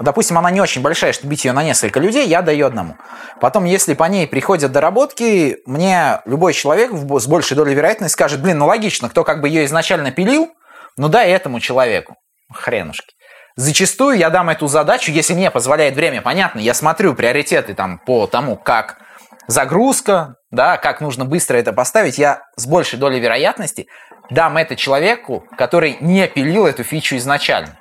[0.00, 2.96] Допустим, она не очень большая, чтобы бить ее на несколько людей, я даю одному.
[3.40, 8.58] Потом, если по ней приходят доработки, мне любой человек с большей долей вероятности скажет, блин,
[8.58, 10.50] ну логично, кто как бы ее изначально пилил,
[10.96, 12.16] ну дай этому человеку.
[12.52, 13.14] Хренушки.
[13.56, 18.26] Зачастую я дам эту задачу, если мне позволяет время, понятно, я смотрю приоритеты там по
[18.26, 18.98] тому, как
[19.46, 23.86] загрузка, да, как нужно быстро это поставить, я с большей долей вероятности
[24.30, 27.78] дам это человеку, который не пилил эту фичу изначально.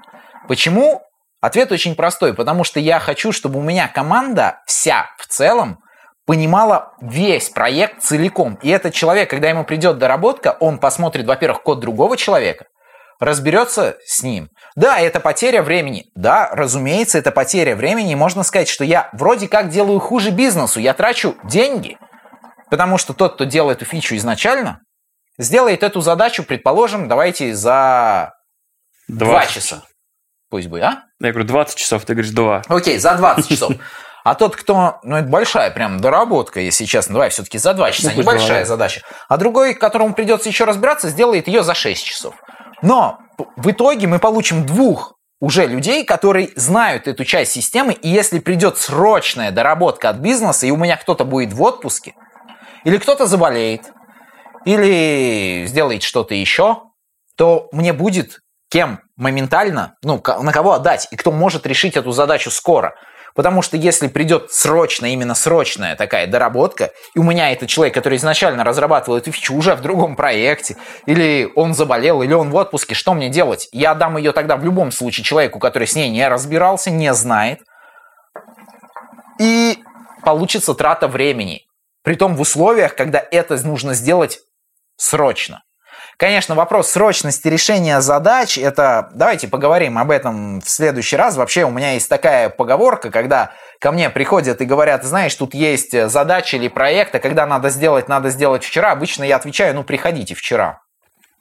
[0.48, 1.02] Почему?
[1.42, 5.80] Ответ очень простой, потому что я хочу, чтобы у меня команда вся в целом
[6.26, 8.60] понимала весь проект целиком.
[8.62, 12.66] И этот человек, когда ему придет доработка, он посмотрит, во-первых, код другого человека,
[13.20, 14.50] разберется с ним.
[14.76, 16.06] Да, это потеря времени.
[16.16, 18.16] Да, разумеется, это потеря времени.
[18.16, 20.80] Можно сказать, что я вроде как делаю хуже бизнесу.
[20.80, 21.98] Я трачу деньги,
[22.70, 24.80] потому что тот, кто делал эту фичу изначально,
[25.38, 28.34] сделает эту задачу, предположим, давайте за
[29.08, 29.84] 2 часа.
[30.50, 31.04] Пусть будет, а?
[31.20, 32.64] Я говорю, 20 часов, ты говоришь 2.
[32.68, 33.74] Окей, за 20 часов.
[34.24, 38.12] А тот, кто, ну это большая прям доработка, если честно, давай все-таки за 2 часа,
[38.16, 39.02] Ну, небольшая задача.
[39.28, 42.36] А другой, которому придется еще разбираться, сделает ее за 6 часов.
[42.84, 43.20] Но
[43.56, 48.78] в итоге мы получим двух уже людей, которые знают эту часть системы, и если придет
[48.78, 52.14] срочная доработка от бизнеса, и у меня кто-то будет в отпуске,
[52.84, 53.92] или кто-то заболеет,
[54.66, 56.84] или сделает что-то еще,
[57.38, 62.52] то мне будет кем моментально, ну, на кого отдать, и кто может решить эту задачу
[62.52, 62.96] скоро.
[63.36, 68.18] Потому что если придет срочно, именно срочная такая доработка, и у меня этот человек, который
[68.18, 72.94] изначально разрабатывал эту фичу уже в другом проекте, или он заболел, или он в отпуске,
[72.94, 73.70] что мне делать?
[73.72, 77.62] Я отдам ее тогда в любом случае человеку, который с ней не разбирался, не знает.
[79.40, 79.80] И
[80.24, 81.62] получится трата времени.
[82.04, 84.40] Притом в условиях, когда это нужно сделать
[84.98, 85.64] срочно.
[86.18, 91.36] Конечно, вопрос срочности решения задач, это, давайте поговорим об этом в следующий раз.
[91.36, 96.10] Вообще у меня есть такая поговорка, когда ко мне приходят и говорят, знаешь, тут есть
[96.10, 98.92] задача или проект, а когда надо сделать, надо сделать вчера.
[98.92, 100.82] Обычно я отвечаю, ну приходите вчера.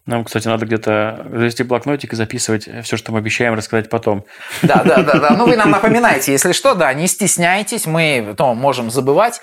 [0.04, 4.24] Нам, кстати, надо где-то завести блокнотик и записывать все, что мы обещаем рассказать потом.
[4.62, 5.30] Да, да, да, да.
[5.30, 9.40] Ну вы нам напоминаете, если что, да, не стесняйтесь, мы то можем забывать.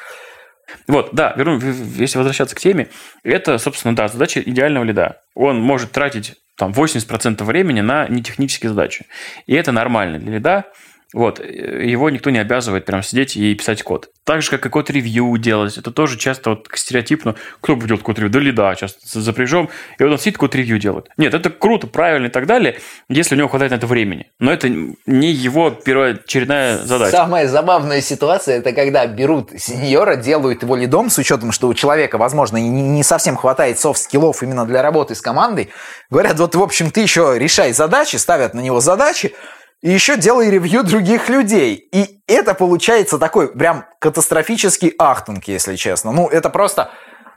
[0.88, 2.90] Вот, да, верну, если возвращаться к теме,
[3.24, 5.22] это, собственно, да, задача идеального лида.
[5.36, 9.06] Он может тратить там 80% времени на нетехнические задачи.
[9.48, 10.66] И это нормально для лида.
[11.12, 14.10] Вот, его никто не обязывает прям сидеть и писать код.
[14.26, 15.76] Так же, как и код-ревью делать.
[15.76, 17.34] Это тоже часто вот стереотипно.
[17.62, 18.32] Кто будет делать код-ревью?
[18.32, 19.70] Да лида часто запряжем.
[19.98, 21.08] И вот он сидит код-ревью делает.
[21.18, 24.28] Нет, это круто, правильно и так далее, если у него хватает на это времени.
[24.38, 27.12] Но это не его первоочередная задача.
[27.12, 32.20] Самая забавная ситуация, это когда берут сеньора, делают его лидом, с учетом, что у человека,
[32.20, 35.70] возможно, не совсем хватает софт-скиллов именно для работы с командой.
[36.12, 39.34] Говорят, вот, в общем, ты еще решай задачи, ставят на него задачи,
[39.82, 41.76] и еще делай ревью других людей.
[41.92, 46.12] И это получается такой прям катастрофический ахтунг, если честно.
[46.12, 46.92] Ну, это просто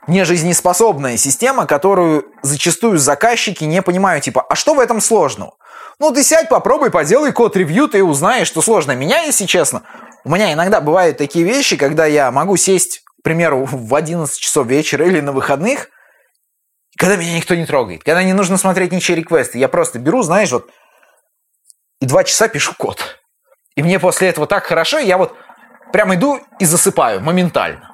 [0.07, 5.53] нежизнеспособная система, которую зачастую заказчики не понимают, типа, а что в этом сложного?
[5.99, 8.93] Ну, ты сядь, попробуй, поделай код-ревью, ты узнаешь, что сложно.
[8.93, 9.83] Меня, если честно,
[10.25, 14.67] у меня иногда бывают такие вещи, когда я могу сесть, к примеру, в 11 часов
[14.67, 15.87] вечера или на выходных,
[16.97, 20.51] когда меня никто не трогает, когда не нужно смотреть ничьи реквесты, я просто беру, знаешь,
[20.51, 20.69] вот,
[22.03, 23.17] и два часа пишу код.
[23.77, 25.33] И мне после этого так хорошо, я вот
[25.93, 27.91] прям иду и засыпаю моментально.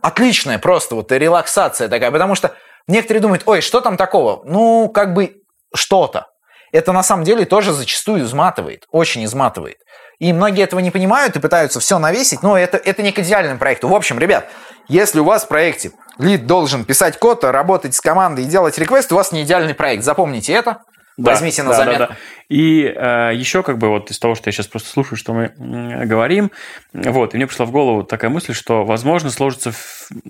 [0.00, 2.54] Отличная просто вот релаксация такая, потому что
[2.86, 4.44] некоторые думают, ой, что там такого?
[4.44, 5.42] Ну, как бы
[5.74, 6.28] что-то.
[6.70, 9.78] Это на самом деле тоже зачастую изматывает, очень изматывает.
[10.20, 13.58] И многие этого не понимают и пытаются все навесить, но это, это не к идеальному
[13.58, 13.88] проекту.
[13.88, 14.46] В общем, ребят,
[14.86, 19.14] если у вас в проекте лид должен писать код, работать с командой и делать реквесты,
[19.14, 20.04] у вас не идеальный проект.
[20.04, 20.82] Запомните это.
[21.18, 21.98] Да, Возьмите на да, заметку.
[21.98, 22.16] да, да.
[22.48, 25.52] И э, еще как бы вот из того, что я сейчас просто слушаю, что мы
[26.06, 26.52] говорим,
[26.92, 29.72] вот, и мне пришла в голову такая мысль, что, возможно, сложится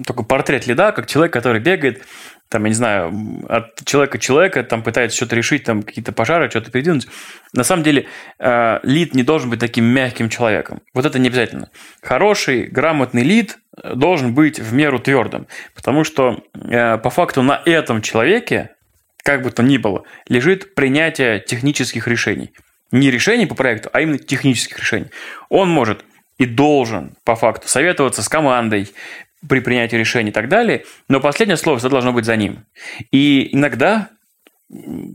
[0.07, 2.05] такой портрет лида, как человек, который бегает,
[2.49, 6.49] там, я не знаю, от человека к человеку, там, пытается что-то решить, там, какие-то пожары,
[6.49, 7.07] что-то передвинуть.
[7.53, 8.07] На самом деле,
[8.39, 10.81] э, лид не должен быть таким мягким человеком.
[10.95, 11.69] Вот это не обязательно.
[12.01, 17.61] Хороший, грамотный лид э, должен быть в меру твердым, потому что э, по факту на
[17.67, 18.71] этом человеке
[19.23, 22.53] как бы то ни было, лежит принятие технических решений.
[22.91, 25.11] Не решений по проекту, а именно технических решений.
[25.51, 26.05] Он может
[26.39, 28.91] и должен, по факту, советоваться с командой
[29.47, 32.65] при принятии решений и так далее, но последнее слово всегда должно быть за ним.
[33.13, 34.09] И иногда,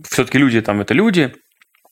[0.10, 1.34] все-таки люди там это люди,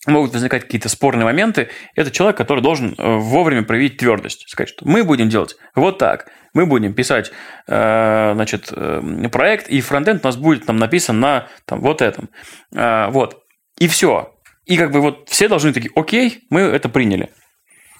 [0.08, 4.50] могут возникать какие-то спорные моменты, это человек, который должен э, вовремя проявить твердость.
[4.50, 6.28] Сказать, что мы будем делать вот так.
[6.54, 7.32] Мы будем писать
[7.68, 12.30] э, значит, э, проект, и фронтенд у нас будет там написан на там, вот этом.
[12.76, 13.44] Э, Вот.
[13.78, 14.34] И все.
[14.66, 17.30] И как бы вот все должны такие, окей, мы это приняли.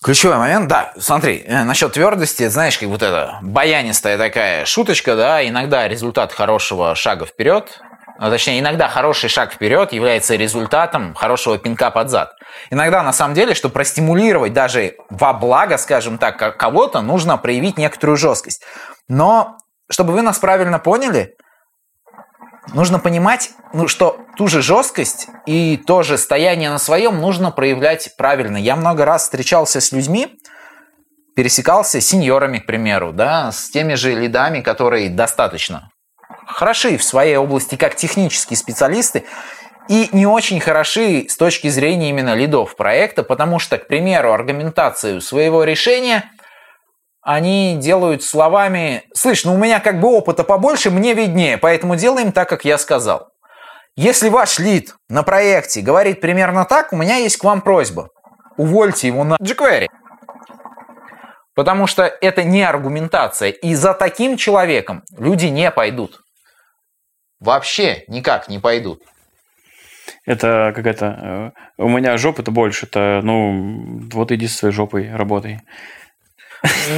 [0.04, 5.88] Ключевой момент, да, смотри, насчет твердости, знаешь, как вот эта баянистая такая шуточка, да, иногда
[5.88, 7.80] результат хорошего шага вперед,
[8.22, 12.32] а точнее, иногда хороший шаг вперед является результатом хорошего пинка под зад.
[12.70, 17.80] Иногда, на самом деле, чтобы простимулировать даже во благо, скажем так, ко- кого-то, нужно проявить
[17.80, 18.62] некоторую жесткость.
[19.08, 19.58] Но,
[19.90, 21.34] чтобы вы нас правильно поняли,
[22.76, 28.12] нужно понимать, ну, что ту же жесткость и то же стояние на своем нужно проявлять
[28.18, 28.58] правильно.
[28.58, 30.38] Я много раз встречался с людьми,
[31.36, 35.90] пересекался с сеньорами, к примеру, да, с теми же лидами, которые достаточно
[36.54, 39.24] хороши в своей области как технические специалисты,
[39.88, 45.22] и не очень хороши с точки зрения именно лидов проекта, потому что, к примеру, аргументацию
[45.22, 46.30] своего решения
[47.24, 52.32] они делают словами «Слышь, ну у меня как бы опыта побольше, мне виднее, поэтому делаем
[52.32, 53.28] так, как я сказал».
[53.96, 58.08] Если ваш лид на проекте говорит примерно так, у меня есть к вам просьба.
[58.58, 59.88] Увольте его на jQuery.
[61.54, 63.50] Потому что это не аргументация.
[63.50, 66.22] И за таким человеком люди не пойдут.
[67.42, 69.02] Вообще никак не пойдут.
[70.26, 71.54] Это какая-то...
[71.78, 72.86] э, У меня жопа-то больше.
[72.86, 75.60] Это, ну, вот иди со своей жопой работай.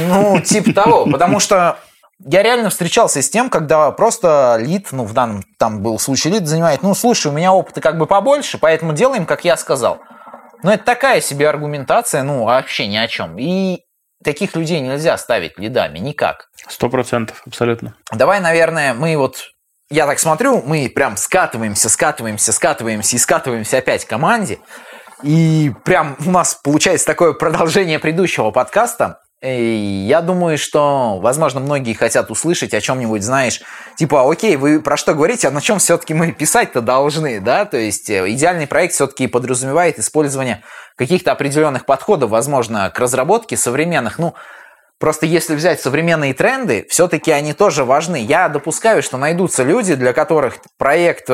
[0.08, 1.06] Ну, типа того.
[1.06, 1.78] Потому что
[2.18, 6.46] я реально встречался с тем, когда просто лид, ну, в данном там был случай лид,
[6.46, 10.00] занимает, ну, слушай, у меня опыта как бы побольше, поэтому делаем, как я сказал.
[10.62, 13.38] Но это такая себе аргументация, ну, вообще ни о чем.
[13.38, 13.80] И
[14.22, 16.48] таких людей нельзя ставить лидами, никак.
[16.68, 17.94] Сто процентов, абсолютно.
[18.12, 19.53] Давай, наверное, мы вот,
[19.90, 24.58] я так смотрю, мы прям скатываемся, скатываемся, скатываемся и скатываемся опять к команде.
[25.22, 29.20] И прям у нас получается такое продолжение предыдущего подкаста.
[29.42, 33.60] И я думаю, что, возможно, многие хотят услышать о чем-нибудь, знаешь,
[33.96, 37.66] типа, окей, вы про что говорите, а на чем все-таки мы писать-то должны, да?
[37.66, 40.62] То есть э, идеальный проект все-таки подразумевает использование
[40.96, 44.18] каких-то определенных подходов, возможно, к разработке современных.
[44.18, 44.34] Ну,
[44.98, 48.16] просто если взять современные тренды, все-таки они тоже важны.
[48.16, 51.32] Я допускаю, что найдутся люди, для которых проект э,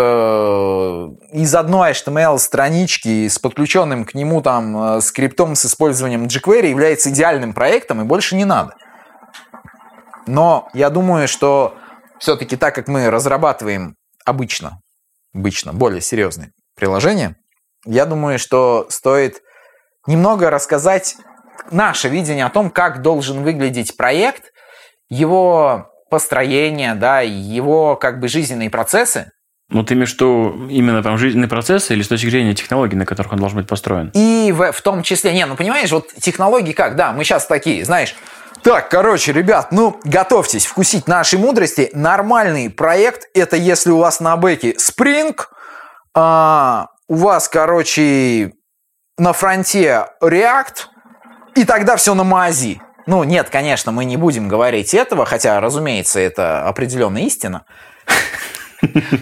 [1.32, 7.52] из одной HTML-странички с подключенным к нему там э, скриптом с использованием jQuery является идеальным
[7.52, 8.74] проектом и больше не надо.
[10.26, 11.74] Но я думаю, что
[12.18, 14.80] все-таки так как мы разрабатываем обычно,
[15.34, 17.36] обычно более серьезные приложения,
[17.84, 19.40] я думаю, что стоит
[20.06, 21.16] немного рассказать
[21.70, 24.52] наше видение о том, как должен выглядеть проект,
[25.08, 29.32] его построение, да, его как бы жизненные процессы,
[29.68, 33.06] Ну, ты имеешь в виду именно там жизненные процессы или с точки зрения технологий, на
[33.06, 34.10] которых он должен быть построен?
[34.14, 37.84] И в, в том числе, не, ну понимаешь, вот технологии как, да, мы сейчас такие,
[37.84, 38.16] знаешь,
[38.62, 41.90] так, короче, ребят, ну, готовьтесь вкусить нашей мудрости.
[41.94, 45.38] Нормальный проект– это если у вас на бэке Spring,
[46.14, 48.52] а, у вас, короче,
[49.16, 50.86] на фронте React,
[51.54, 52.80] и тогда все на мази.
[53.06, 57.64] Ну, нет, конечно, мы не будем говорить этого, хотя, разумеется, это определенная истина.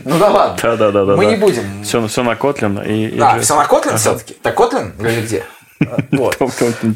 [0.05, 0.59] Ну да ладно.
[0.63, 1.17] Да, да, да, да.
[1.17, 1.83] Мы не будем.
[1.83, 3.97] Все, все на и, и Да, все на Ага.
[3.97, 4.35] все-таки.
[4.35, 5.45] Так Kotlin или где?
[6.11, 6.37] Вот.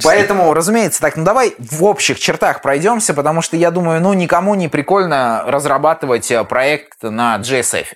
[0.02, 4.54] Поэтому, разумеется, так, ну давай в общих чертах пройдемся, потому что я думаю, ну никому
[4.54, 7.86] не прикольно разрабатывать э, проект на JSF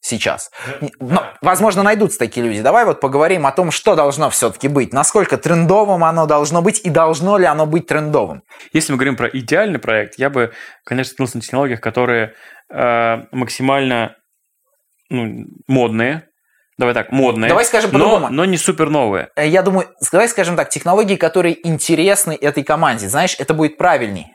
[0.00, 0.50] сейчас.
[0.98, 2.62] Но, возможно, найдутся такие люди.
[2.62, 6.90] Давай вот поговорим о том, что должно все-таки быть, насколько трендовым оно должно быть и
[6.90, 8.42] должно ли оно быть трендовым.
[8.72, 10.52] Если мы говорим про идеальный проект, я бы,
[10.84, 12.34] конечно, остановился на технологиях, которые
[12.72, 14.16] э, максимально
[15.10, 16.24] ну, модные.
[16.78, 17.50] Давай так, модные.
[17.50, 18.28] Давай скажем но, по-другому.
[18.30, 19.28] но не супер новые.
[19.36, 23.08] Э, Я думаю, давай скажем так, технологии, которые интересны этой команде.
[23.08, 24.28] Знаешь, это будет правильней.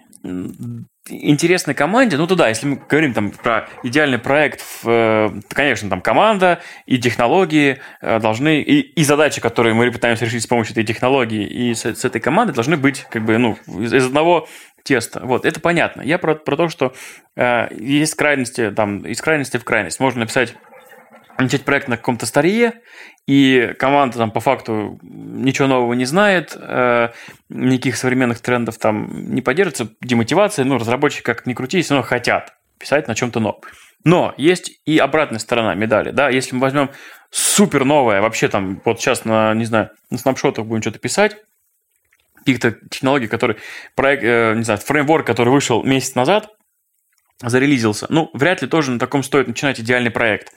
[1.08, 6.62] Интересной команде, ну туда, если мы говорим там про идеальный проект, э, конечно, там команда
[6.86, 11.46] и технологии э, должны, и, и задачи, которые мы пытаемся решить с помощью этой технологии
[11.46, 14.48] и с, с этой командой, должны быть как бы, ну, из, из одного
[14.84, 15.22] теста.
[15.24, 16.02] Вот, это понятно.
[16.02, 16.94] Я про, про то, что
[17.36, 20.00] э, есть крайности, там, из крайности в крайность.
[20.00, 20.56] Можно написать
[21.38, 22.82] начать проект на каком-то старье,
[23.28, 27.10] и команда там по факту ничего нового не знает, э,
[27.50, 32.54] никаких современных трендов там не поддерживается, демотивация, ну, разработчики, как ни крути, все равно хотят
[32.80, 33.62] писать на чем-то новом.
[34.04, 36.92] Но есть и обратная сторона медали, да, если мы возьмем
[37.32, 41.38] супер новое, вообще там, вот сейчас на, не знаю, на снапшотах будем что-то писать,
[42.40, 43.58] каких-то технологий, которые,
[43.96, 46.55] проект, э, не знаю, фреймворк, который вышел месяц назад,
[47.42, 48.08] зарелизился.
[48.10, 50.54] Ну, вряд ли тоже на таком стоит начинать идеальный проект.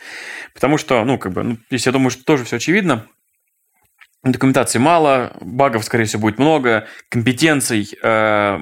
[0.54, 3.06] Потому что, ну, как бы, ну, здесь я думаю, что тоже все очевидно.
[4.24, 8.58] Документации мало, багов, скорее всего, будет много, компетенций э,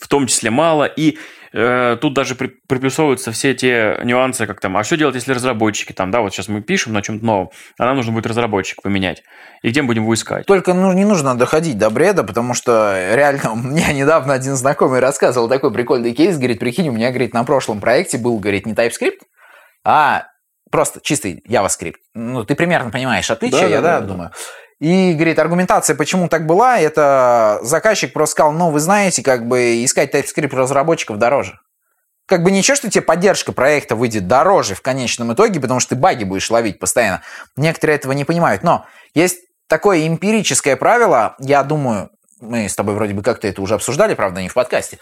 [0.00, 1.18] в том числе мало, и
[1.56, 6.10] тут даже при, приплюсовываются все те нюансы, как там, а что делать, если разработчики там,
[6.10, 9.22] да, вот сейчас мы пишем на чем-то новом, а нам нужно будет разработчик поменять,
[9.62, 10.44] и где мы будем его искать?
[10.44, 15.48] Только ну, не нужно доходить до бреда, потому что реально меня недавно один знакомый рассказывал
[15.48, 19.20] такой прикольный кейс, говорит, прикинь, у меня, говорит, на прошлом проекте был, говорит, не TypeScript,
[19.82, 20.24] а
[20.70, 21.96] просто чистый JavaScript.
[22.14, 24.32] Ну, ты примерно понимаешь отличия, Да, я, да, да, да, да.
[24.78, 29.82] И, говорит, аргументация, почему так была, это заказчик просто сказал, ну, вы знаете, как бы
[29.84, 31.58] искать TypeScript разработчиков дороже.
[32.26, 36.00] как бы ничего, что тебе поддержка проекта выйдет дороже в конечном итоге, потому что ты
[36.00, 37.22] баги будешь ловить постоянно.
[37.56, 38.62] Некоторые этого не понимают.
[38.62, 42.10] Но есть такое эмпирическое правило, я думаю,
[42.40, 44.98] мы с тобой вроде бы как-то это уже обсуждали, правда, не в подкасте.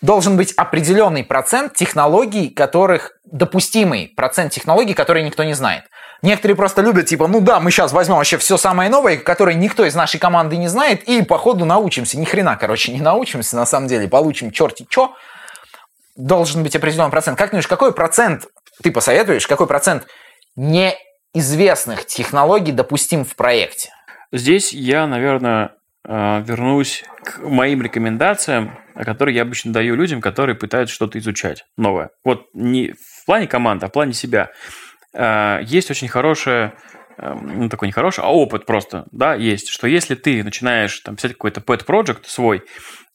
[0.00, 5.84] Должен быть определенный процент технологий, которых допустимый процент технологий, которые никто не знает.
[6.20, 9.84] Некоторые просто любят, типа, ну да, мы сейчас возьмем вообще все самое новое, которое никто
[9.84, 12.18] из нашей команды не знает, и по ходу научимся.
[12.18, 15.14] Ни хрена, короче, не научимся, на самом деле, получим черти что.
[16.16, 17.38] Должен быть определенный процент.
[17.38, 18.46] Как думаешь, какой процент
[18.82, 20.08] ты посоветуешь, какой процент
[20.56, 23.90] неизвестных технологий допустим в проекте?
[24.32, 30.94] Здесь я, наверное, э, вернусь к моим рекомендациям, которые я обычно даю людям, которые пытаются
[30.94, 32.10] что-то изучать новое.
[32.24, 34.50] Вот не в плане команды, а в плане себя.
[35.14, 36.74] Э, есть очень хорошая
[37.20, 41.60] ну, такой нехороший, а опыт просто, да, есть, что если ты начинаешь там писать какой-то
[41.60, 42.62] pet project свой,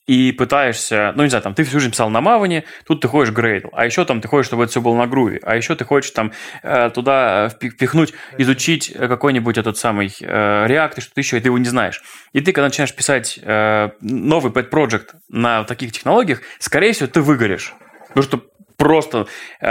[0.05, 3.33] и пытаешься, ну, не знаю, там, ты всю жизнь писал на Маване, тут ты ходишь
[3.33, 5.85] Gradle, а еще там ты хочешь, чтобы это все было на груве, а еще ты
[5.85, 11.39] хочешь там э, туда впихнуть, изучить какой-нибудь этот самый э, React и что-то еще, и
[11.39, 12.01] ты его не знаешь.
[12.33, 17.73] И ты, когда начинаешь писать новый pet project на таких технологиях, скорее всего, ты выгоришь.
[18.13, 18.43] Потому что
[18.83, 19.27] просто
[19.61, 19.67] э,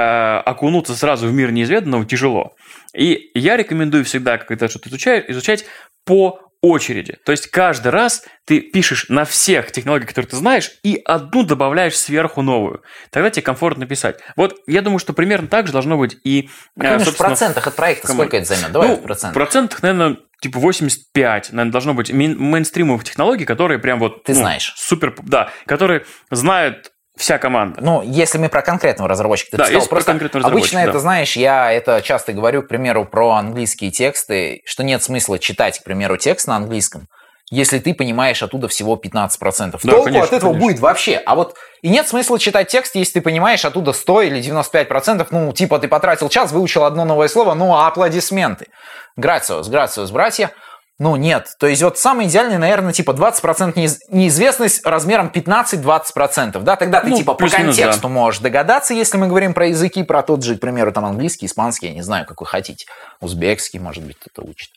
[0.47, 2.55] окунуться сразу в мир неизведанного тяжело.
[2.97, 5.67] И я рекомендую всегда, когда что-то изучать, изучать
[6.07, 7.19] по очереди.
[7.27, 11.95] То есть каждый раз ты пишешь на всех технологиях, которые ты знаешь, и одну добавляешь
[11.95, 12.83] сверху новую.
[13.11, 14.19] Тогда тебе комфортно писать.
[14.35, 16.49] Вот я думаю, что примерно так же должно быть и...
[16.81, 18.21] А, в процентах от проекта кому...
[18.21, 18.73] сколько это займет?
[18.73, 19.33] Давай ну, в процентах.
[19.33, 24.25] В процентах, наверное, типа 85, наверное, должно быть мейнстримовых технологий, которые прям вот...
[24.25, 24.73] Ты ну, знаешь.
[24.77, 26.92] Супер, да, которые знают
[27.23, 27.79] вся команда.
[27.81, 30.91] Ну, если мы про конкретного разработчика, ты да, сказал, просто про конкретного обычно да.
[30.91, 35.79] это, знаешь, я это часто говорю, к примеру, про английские тексты, что нет смысла читать,
[35.79, 37.07] к примеру, текст на английском,
[37.49, 39.39] если ты понимаешь оттуда всего 15%.
[39.39, 40.61] Да, Толку конечно, от этого конечно.
[40.61, 41.23] будет вообще.
[41.25, 45.53] А вот и нет смысла читать текст, если ты понимаешь оттуда 100 или 95%, ну,
[45.53, 48.67] типа ты потратил час, выучил одно новое слово, ну, а аплодисменты.
[49.17, 50.51] Грациос, грациос, братья.
[50.99, 51.49] Ну, нет.
[51.59, 53.75] То есть вот самый идеальный, наверное, типа 20%
[54.11, 56.61] неизвестность размером 15-20%.
[56.61, 58.09] Да, тогда ты ну, типа по контексту да.
[58.09, 61.89] можешь догадаться, если мы говорим про языки, про тот же, к примеру, там английский, испанский,
[61.89, 62.87] я не знаю, как вы хотите.
[63.21, 64.71] Узбекский, может быть, кто-то учит.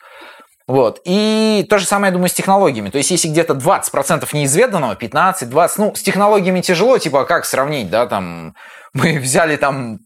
[0.67, 0.99] Вот.
[1.05, 2.89] И то же самое, я думаю, с технологиями.
[2.89, 8.07] То есть, если где-то 20% неизведанного, 15-20, ну, с технологиями тяжело, типа, как сравнить, да,
[8.07, 8.55] там,
[8.93, 9.99] мы взяли там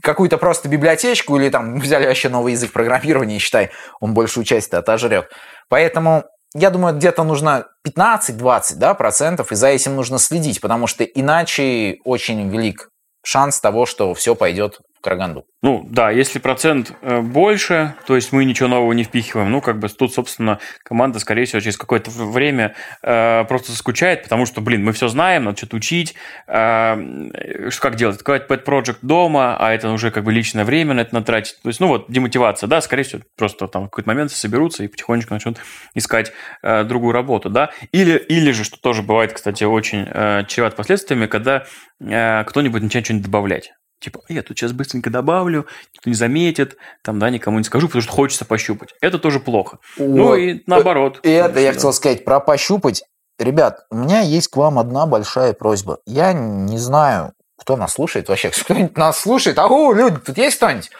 [0.00, 3.70] какую-то просто библиотечку или там взяли вообще новый язык программирования, считай,
[4.00, 5.30] он большую часть отожрет.
[5.68, 6.24] Поэтому
[6.54, 11.98] я думаю, где-то нужно 15-20 да, процентов, и за этим нужно следить, потому что иначе
[12.04, 12.90] очень велик
[13.24, 15.44] шанс того, что все пойдет Караганду.
[15.62, 19.78] Ну, да, если процент э, больше, то есть мы ничего нового не впихиваем, ну, как
[19.78, 24.82] бы тут, собственно, команда, скорее всего, через какое-то время э, просто скучает, потому что, блин,
[24.82, 26.14] мы все знаем, надо что-то учить,
[26.48, 30.94] э, что как делать, открывать pet project дома, а это уже как бы личное время
[30.94, 34.08] на это натратить, то есть, ну, вот, демотивация, да, скорее всего, просто там в какой-то
[34.08, 35.58] момент соберутся и потихонечку начнут
[35.94, 36.32] искать
[36.62, 41.26] э, другую работу, да, или, или же, что тоже бывает, кстати, очень э, чреват последствиями,
[41.26, 41.66] когда
[42.00, 47.18] э, кто-нибудь начинает что-нибудь добавлять, Типа, я тут сейчас быстренько добавлю, никто не заметит, там,
[47.18, 48.94] да, никому не скажу, потому что хочется пощупать.
[49.00, 49.78] Это тоже плохо.
[49.96, 50.08] Вот.
[50.08, 51.20] Ну и наоборот.
[51.22, 53.02] И это я хотел сказать про пощупать.
[53.38, 55.98] Ребят, у меня есть к вам одна большая просьба.
[56.06, 58.50] Я не знаю, кто нас слушает вообще.
[58.64, 59.58] Кто-нибудь нас слушает?
[59.58, 60.90] Ау, люди, тут есть кто-нибудь?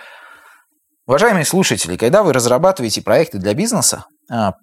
[1.06, 4.54] Уважаемые слушатели, когда вы разрабатываете проекты для бизнеса, а,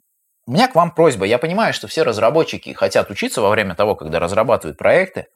[0.47, 1.25] у меня к вам просьба.
[1.25, 5.27] Я понимаю, что все разработчики хотят учиться во время того, когда разрабатывают проекты.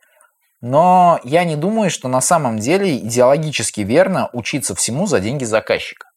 [0.68, 6.08] Но я не думаю, что на самом деле идеологически верно учиться всему за деньги заказчика.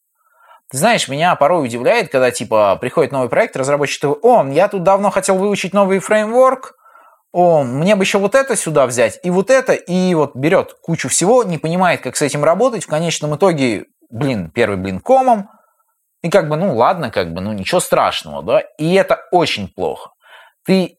[0.71, 4.81] Ты знаешь, меня порой удивляет, когда типа приходит новый проект, разработчик такой, о, я тут
[4.81, 6.73] давно хотел выучить новый фреймворк,
[7.31, 11.09] о, мне бы еще вот это сюда взять, и вот это, и вот берет кучу
[11.09, 15.47] всего, не понимает, как с этим работать, в конечном итоге, блин, первый блин комом,
[16.23, 20.09] и как бы, ну ладно, как бы, ну ничего страшного, да, и это очень плохо.
[20.65, 20.97] Ты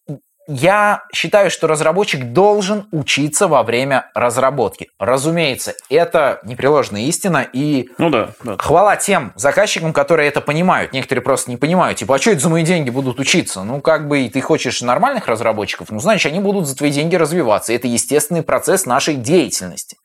[0.53, 4.89] я считаю, что разработчик должен учиться во время разработки.
[4.99, 8.57] Разумеется, это непреложная истина, и ну да, да.
[8.59, 10.93] хвала тем заказчикам, которые это понимают.
[10.93, 13.63] Некоторые просто не понимают, типа, а что это за мои деньги будут учиться?
[13.63, 17.73] Ну, как бы, ты хочешь нормальных разработчиков, ну, значит, они будут за твои деньги развиваться.
[17.73, 19.99] Это естественный процесс нашей деятельности.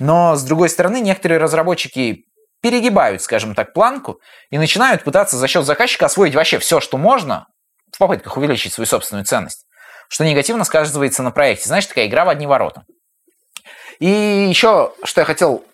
[0.00, 2.24] Но, с другой стороны, некоторые разработчики
[2.62, 4.18] перегибают, скажем так, планку
[4.50, 7.46] и начинают пытаться за счет заказчика освоить вообще все, что можно,
[7.92, 9.67] в попытках увеличить свою собственную ценность
[10.08, 11.68] что негативно сказывается на проекте.
[11.68, 12.84] Знаешь, такая игра в одни ворота.
[13.98, 14.08] И
[14.48, 15.64] еще, что я хотел,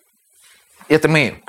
[0.89, 1.41] это мы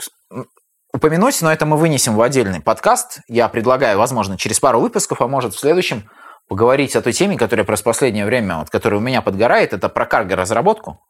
[0.92, 3.20] упомянуть, но это мы вынесем в отдельный подкаст.
[3.28, 6.08] Я предлагаю, возможно, через пару выпусков, а может в следующем,
[6.48, 10.06] поговорить о той теме, которая просто последнее время, вот, которая у меня подгорает, это про
[10.06, 11.00] карго-разработку.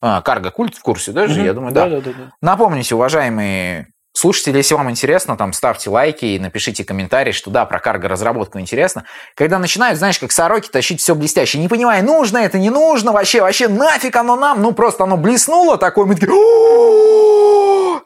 [0.00, 1.88] А, Карго Культ в курсе даже, я думаю, да.
[1.88, 2.32] да, да, да.
[2.40, 7.78] Напомните, уважаемые слушатели, если вам интересно, там ставьте лайки и напишите комментарий, что да, про
[7.78, 9.04] карго-разработку интересно.
[9.34, 13.40] Когда начинают, знаешь, как сороки тащить все блестяще, не понимая, нужно это, не нужно, вообще,
[13.40, 16.30] вообще нафиг оно нам, ну просто оно блеснуло такое, мы такие,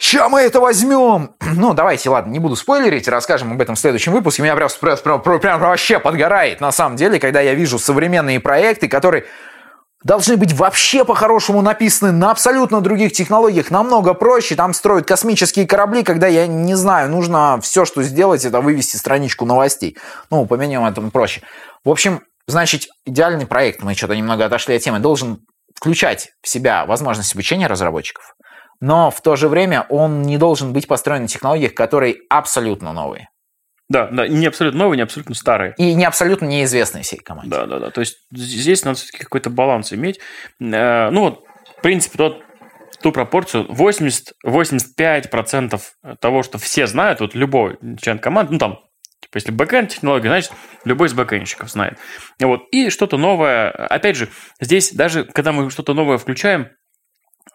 [0.01, 1.35] Ща мы это возьмем!
[1.61, 4.41] Ну, давайте, ладно, не буду спойлерить, расскажем об этом в следующем выпуске.
[4.41, 8.89] Меня прям, прям, прям, прям, вообще подгорает, на самом деле, когда я вижу современные проекты,
[8.89, 9.27] которые
[10.03, 14.57] должны быть вообще по-хорошему написаны на абсолютно других технологиях, намного проще.
[14.57, 19.45] Там строят космические корабли, когда, я не знаю, нужно все, что сделать, это вывести страничку
[19.45, 19.97] новостей.
[20.31, 21.43] Ну, поменяем это проще.
[21.85, 25.41] В общем, значит, идеальный проект, мы что-то немного отошли от темы, должен
[25.75, 28.35] включать в себя возможность обучения разработчиков,
[28.81, 33.30] но в то же время он не должен быть построен на технологиях, которые абсолютно новые.
[33.91, 35.75] Да, да, не абсолютно новые, не абсолютно старые.
[35.77, 37.51] И не абсолютно неизвестные всей команде.
[37.51, 37.91] Да, да, да.
[37.91, 40.21] То есть здесь надо все-таки какой-то баланс иметь.
[40.61, 41.45] Э, ну вот,
[41.77, 42.41] в принципе, тот,
[43.03, 45.81] ту пропорцию 80-85%
[46.21, 48.79] того, что все знают, вот любой член команды, ну там,
[49.21, 50.53] типа, если бэкэнд технология, значит,
[50.85, 51.99] любой из бэкэндщиков знает.
[52.39, 52.69] Вот.
[52.71, 54.29] И что-то новое, опять же,
[54.61, 56.69] здесь даже, когда мы что-то новое включаем,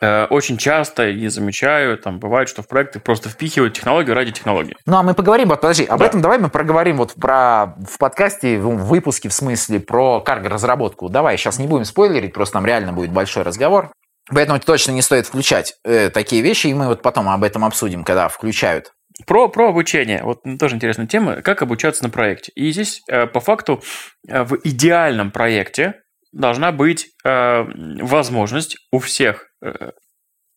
[0.01, 4.75] очень часто и замечаю, там бывает, что в проекты просто впихивают технологию ради технологии.
[4.85, 6.07] Ну, а мы поговорим, вот подожди, об да.
[6.07, 11.07] этом давай мы проговорим вот про в подкасте, в выпуске, в смысле, про карго-разработку.
[11.07, 13.91] Давай, сейчас не будем спойлерить, просто там реально будет большой разговор.
[14.29, 18.03] Поэтому точно не стоит включать э, такие вещи, и мы вот потом об этом обсудим,
[18.03, 18.91] когда включают.
[19.25, 20.23] Про, про обучение.
[20.23, 21.41] Вот тоже интересная тема.
[21.41, 22.51] Как обучаться на проекте.
[22.55, 23.81] И здесь, э, по факту,
[24.27, 26.01] э, в идеальном проекте
[26.35, 27.63] должна быть э,
[28.01, 29.91] возможность у всех э,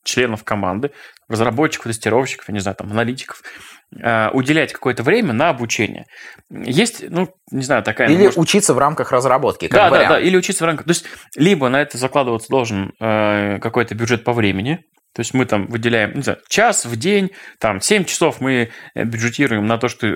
[0.04, 0.90] членов команды,
[1.28, 3.42] разработчиков, тестировщиков, я не знаю, там, аналитиков,
[3.96, 6.06] э, уделять какое-то время на обучение.
[6.50, 8.08] Есть, ну, не знаю, такая...
[8.08, 8.38] Или может...
[8.38, 10.84] учиться в рамках разработки, да, да, да, или учиться в рамках...
[10.84, 11.06] То есть,
[11.36, 14.80] либо на это закладываться должен э, какой-то бюджет по времени,
[15.14, 19.04] то есть мы там выделяем, не знаю, час в день, там 7 часов мы э,
[19.04, 20.10] бюджетируем на то, что э,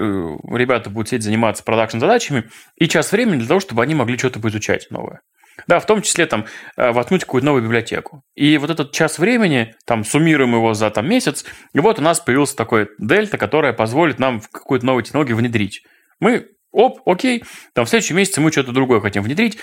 [0.57, 4.87] ребята будут сидеть заниматься продакшн-задачами, и час времени для того, чтобы они могли что-то изучать
[4.91, 5.21] новое.
[5.67, 6.47] Да, в том числе там
[6.77, 8.23] э, воткнуть какую-то новую библиотеку.
[8.35, 12.21] И вот этот час времени, там суммируем его за там, месяц, и вот у нас
[12.21, 15.83] появился такой дельта, которая позволит нам в какую-то новую технологию внедрить.
[16.21, 17.45] Мы Оп, окей,
[17.75, 19.59] там в следующем месяце мы что-то другое хотим внедрить,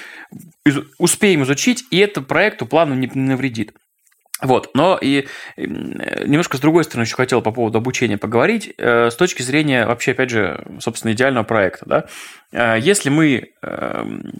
[0.64, 3.74] из, успеем изучить, и это проекту плану не навредит.
[4.42, 5.28] Вот, но и
[5.58, 10.12] немножко с другой стороны еще хотел по поводу обучения поговорить, э, с точки зрения вообще,
[10.12, 11.86] опять же, собственно, идеального проекта.
[11.86, 12.06] Да?
[12.52, 14.40] Э, если мы эм,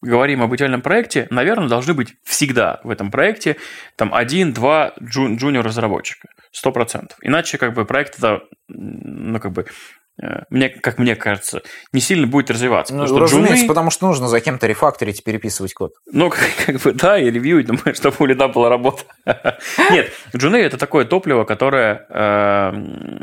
[0.00, 3.56] говорим об идеальном проекте, наверное, должны быть всегда в этом проекте
[3.96, 6.28] там один-два джу- джуниор-разработчика.
[6.52, 7.18] Сто процентов.
[7.22, 9.66] Иначе как бы проект это, ну, как бы,
[10.22, 12.94] э, мне, как мне кажется, не сильно будет развиваться.
[12.94, 13.68] Ну, потому разумеется, джуны...
[13.68, 15.92] потому что нужно за кем-то рефакторить и переписывать код.
[16.10, 19.02] Ну, как, как бы, да, и ревьюить, чтобы у лида была работа.
[19.90, 22.72] Нет, джуны– это такое топливо, которое э,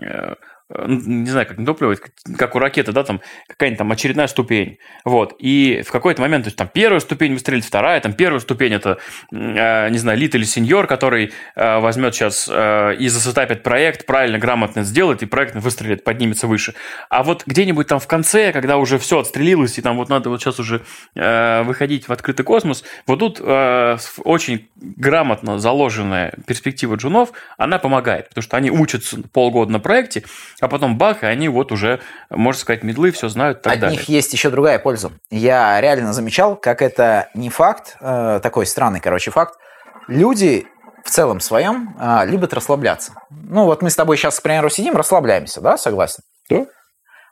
[0.06, 0.36] э,
[0.70, 1.96] не знаю, как не топливо,
[2.38, 4.80] как у ракеты, да, там какая-нибудь там очередная ступень.
[5.04, 5.36] Вот.
[5.38, 8.98] И в какой-то момент, то есть там первая ступень выстрелит, вторая, там первая ступень это,
[9.32, 14.40] э, не знаю, лид или сеньор, который э, возьмет сейчас э, и засетапит проект, правильно,
[14.40, 16.74] грамотно сделает, и проект выстрелит, поднимется выше.
[17.10, 20.42] А вот где-нибудь там в конце, когда уже все отстрелилось, и там вот надо вот
[20.42, 20.82] сейчас уже
[21.14, 28.30] э, выходить в открытый космос, вот тут э, очень грамотно заложенная перспектива джунов, она помогает,
[28.30, 30.24] потому что они учатся полгода на проекте,
[30.62, 32.00] а потом бах, и они вот уже,
[32.30, 33.98] можно сказать, медлы, все знают и так От далее.
[33.98, 35.12] них есть еще другая польза.
[35.30, 39.60] Я реально замечал, как это не факт, э, такой странный, короче, факт.
[40.08, 40.66] Люди
[41.04, 43.14] в целом своем э, любят расслабляться.
[43.30, 46.24] Ну, вот мы с тобой сейчас, к примеру, сидим, расслабляемся, да, согласен?
[46.50, 46.66] Да.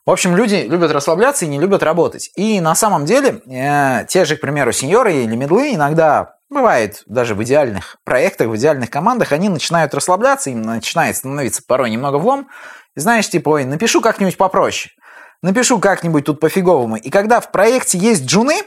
[0.05, 2.29] В общем, люди любят расслабляться и не любят работать.
[2.35, 7.35] И на самом деле, э, те же, к примеру, сеньоры или медлы иногда бывает даже
[7.35, 12.47] в идеальных проектах, в идеальных командах, они начинают расслабляться, им начинает становиться порой немного влом,
[12.95, 14.93] и знаешь, типа, ой, напишу как-нибудь попроще.
[15.41, 16.95] Напишу как-нибудь тут пофиговому.
[16.95, 18.61] И когда в проекте есть джуны,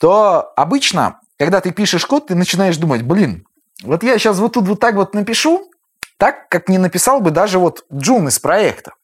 [0.00, 3.46] то обычно, когда ты пишешь код, ты начинаешь думать, блин,
[3.82, 5.70] вот я сейчас вот тут вот так вот напишу,
[6.16, 8.94] так, как не написал бы даже вот джун из проекта.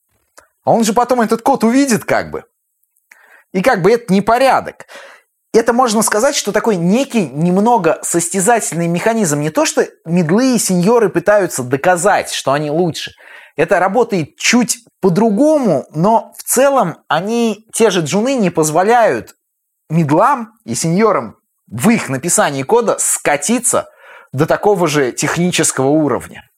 [0.64, 2.45] А он же потом этот код увидит как бы.
[3.53, 4.87] И как бы это непорядок.
[5.55, 9.40] Это можно сказать, что такой некий немного состязательный механизм.
[9.40, 13.12] Не то, что медлы и сеньоры пытаются доказать, что они лучше–
[13.57, 19.34] это работает чуть по-другому, но в целом они, те же джуны, не позволяют
[19.90, 21.36] медлам и сеньорам
[21.66, 23.88] в их написании кода скатиться
[24.32, 26.48] до такого же технического уровня.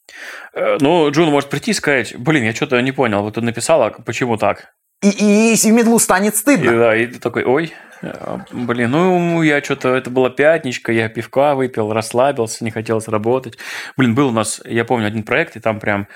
[0.52, 3.90] Э, ну, Джун может прийти и сказать, блин, я что-то не понял, вот ты написала,
[3.90, 4.74] почему так?
[5.02, 6.70] И, и, и медлу станет стыдно.
[6.70, 7.72] И, да, и ты такой, ой.
[8.04, 13.58] Э, Блин, ну, я что-то, это была пятничка, я пивка выпил, расслабился, не хотелось работать.
[13.96, 16.08] Блин, был у нас, я помню, один проект, и там прям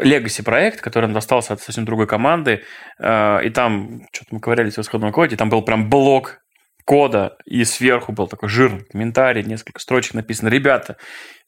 [0.00, 2.62] легаси проект, который нам достался от совсем другой команды,
[2.98, 6.40] э, и там что-то мы ковырялись в исходном коде, там был прям блок
[6.88, 10.48] кода, и сверху был такой жирный комментарий, несколько строчек написано.
[10.48, 10.96] Ребята,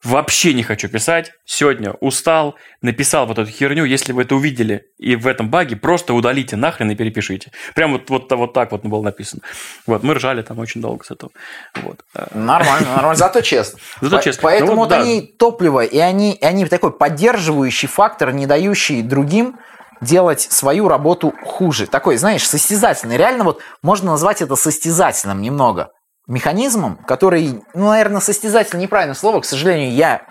[0.05, 5.17] вообще не хочу писать, сегодня устал, написал вот эту херню, если вы это увидели и
[5.17, 7.53] в этом баге, просто удалите нахрен и перепишите.
[7.75, 9.41] Прям вот, вот, вот так вот было написано.
[9.87, 11.33] Вот, мы ржали там очень долго с этого.
[11.77, 12.05] Вот.
[12.35, 13.79] Нормально, нормально, зато честно.
[14.03, 14.43] Зато честно.
[14.43, 19.57] Поэтому Ну вот они топливо, и они, и они такой поддерживающий фактор, не дающий другим
[20.01, 21.87] делать свою работу хуже.
[21.87, 23.17] Такой, знаешь, состязательный.
[23.17, 25.91] Реально вот можно назвать это состязательным немного.
[26.27, 29.41] Механизмом, который, ну, наверное, состязательный неправильное слово.
[29.41, 30.27] К сожалению, я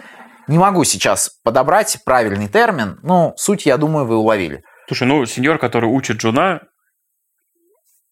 [0.47, 2.99] не могу сейчас подобрать правильный термин.
[3.03, 4.63] Но суть, я думаю, вы уловили.
[4.87, 6.61] Слушай, ну, сеньор, который учит джуна,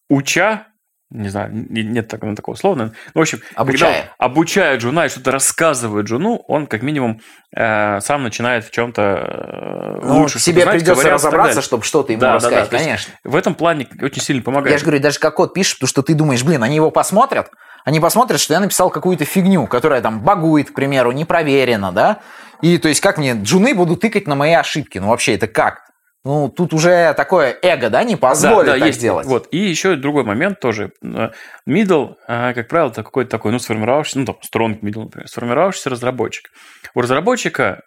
[0.08, 0.68] уча,
[1.10, 2.96] не знаю, не- нет такого, такого слова, наверное.
[3.14, 3.92] Ну, в общем, Обучая.
[3.92, 7.20] когда обучая джуна и что-то рассказывает джуну, он как минимум
[7.56, 12.20] э, сам начинает в чем-то э, Ну, лучше тебе знать, придется разобраться, чтобы что-то ему
[12.20, 13.14] Да, да, рассказать, да, есть конечно.
[13.24, 14.72] В этом плане очень сильно помогает.
[14.72, 17.50] Я же говорю, даже как код пишешь, потому что ты думаешь, блин, они его посмотрят,
[17.84, 22.18] они посмотрят, что я написал какую-то фигню, которая там багует, к примеру, не проверена, да?
[22.60, 24.98] И то есть как мне джуны будут тыкать на мои ошибки?
[24.98, 25.87] Ну вообще это как?
[26.24, 29.00] Ну тут уже такое эго, да, не позволит да, да, так есть.
[29.00, 29.26] делать.
[29.26, 29.48] Вот.
[29.50, 30.92] И еще другой момент тоже.
[31.02, 31.30] Э,
[31.68, 35.90] Middle, э, как правило, это какой-то такой, ну, сформировавшийся, ну, там, strong middle, например, сформировавшийся
[35.90, 36.50] разработчик.
[36.94, 37.82] У разработчика,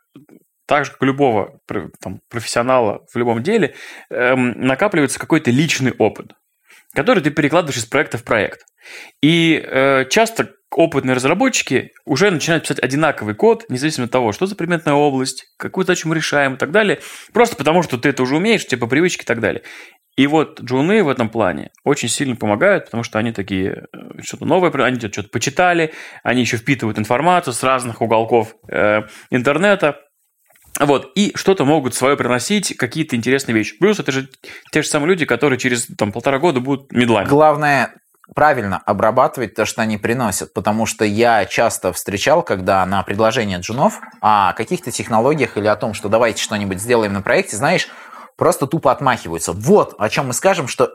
[0.65, 3.75] так же, как у любого там, профессионала в любом деле,
[4.09, 6.31] эм, накапливается какой-то личный опыт,
[6.95, 8.61] который ты перекладываешь из проекта в проект.
[9.21, 14.55] И э, часто опытные разработчики уже начинают писать одинаковый код, независимо от того, что за
[14.55, 16.99] предметная область, какую задачу мы решаем и так далее,
[17.33, 19.63] просто потому что ты это уже умеешь, тебе по привычке и так далее.
[20.17, 24.45] И вот джуны в этом плане очень сильно помогают, потому что они такие, э, что-то
[24.45, 29.99] новое, они что-то почитали, они еще впитывают информацию с разных уголков э, интернета,
[30.79, 33.77] вот, и что-то могут свое приносить, какие-то интересные вещи.
[33.77, 34.29] Плюс это же
[34.71, 37.27] те же самые люди, которые через там, полтора года будут медлами.
[37.27, 37.93] Главное
[38.33, 43.99] правильно обрабатывать то, что они приносят, потому что я часто встречал, когда на предложение джунов
[44.21, 47.89] о каких-то технологиях или о том, что давайте что-нибудь сделаем на проекте, знаешь,
[48.37, 49.51] просто тупо отмахиваются.
[49.51, 50.91] Вот о чем мы скажем, что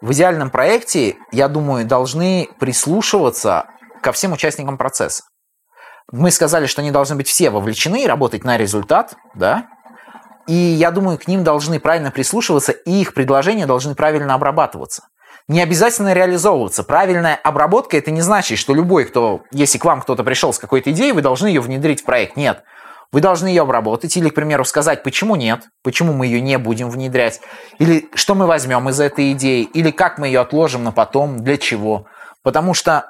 [0.00, 3.66] в идеальном проекте, я думаю, должны прислушиваться
[4.02, 5.24] ко всем участникам процесса.
[6.12, 9.66] Мы сказали, что они должны быть все вовлечены и работать на результат, да?
[10.46, 15.02] И я думаю, к ним должны правильно прислушиваться, и их предложения должны правильно обрабатываться.
[15.48, 16.84] Не обязательно реализовываться.
[16.84, 20.90] Правильная обработка это не значит, что любой, кто, если к вам кто-то пришел с какой-то
[20.92, 22.36] идеей, вы должны ее внедрить в проект.
[22.36, 22.62] Нет.
[23.10, 26.90] Вы должны ее обработать или, к примеру, сказать, почему нет, почему мы ее не будем
[26.90, 27.40] внедрять,
[27.78, 31.56] или что мы возьмем из этой идеи, или как мы ее отложим на потом, для
[31.56, 32.06] чего.
[32.42, 33.06] Потому что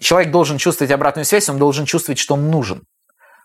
[0.00, 2.84] человек должен чувствовать обратную связь, он должен чувствовать, что он нужен,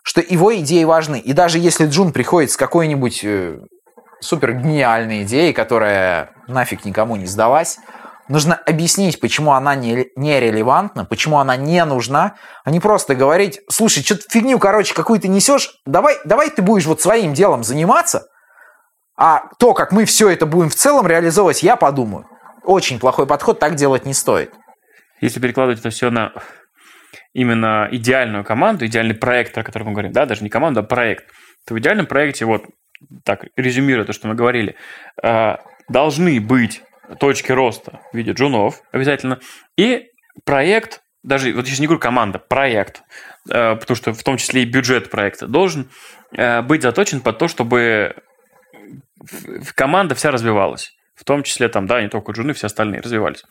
[0.04, 1.18] что его идеи важны.
[1.18, 3.58] И даже если Джун приходит с какой-нибудь э,
[4.20, 7.78] супер гениальной идеей, которая нафиг никому не сдалась,
[8.28, 14.02] нужно объяснить, почему она не, нерелевантна, почему она не нужна, а не просто говорить, слушай,
[14.02, 18.28] что-то фигню, короче, какую-то несешь, давай, давай ты будешь вот своим делом заниматься,
[19.16, 22.26] а то, как мы все это будем в целом реализовывать, я подумаю.
[22.64, 24.52] Очень плохой подход, так делать не стоит.
[25.20, 26.32] Если перекладывать это все на
[27.32, 31.26] именно идеальную команду, идеальный проект, о котором мы говорим, да, даже не команду, а проект,
[31.66, 32.64] то в идеальном проекте, вот
[33.24, 34.74] так, резюмируя то, что мы говорили,
[35.22, 35.56] э,
[35.88, 36.82] должны быть
[37.18, 39.40] точки роста в виде джунов обязательно,
[39.76, 40.08] и
[40.44, 43.02] проект, даже, вот сейчас не говорю команда, проект,
[43.50, 45.90] э, потому что в том числе и бюджет проекта должен
[46.36, 48.16] э, быть заточен под то, чтобы
[49.74, 50.92] команда вся развивалась.
[51.14, 53.44] В том числе там, да, не только джуны, все остальные развивались.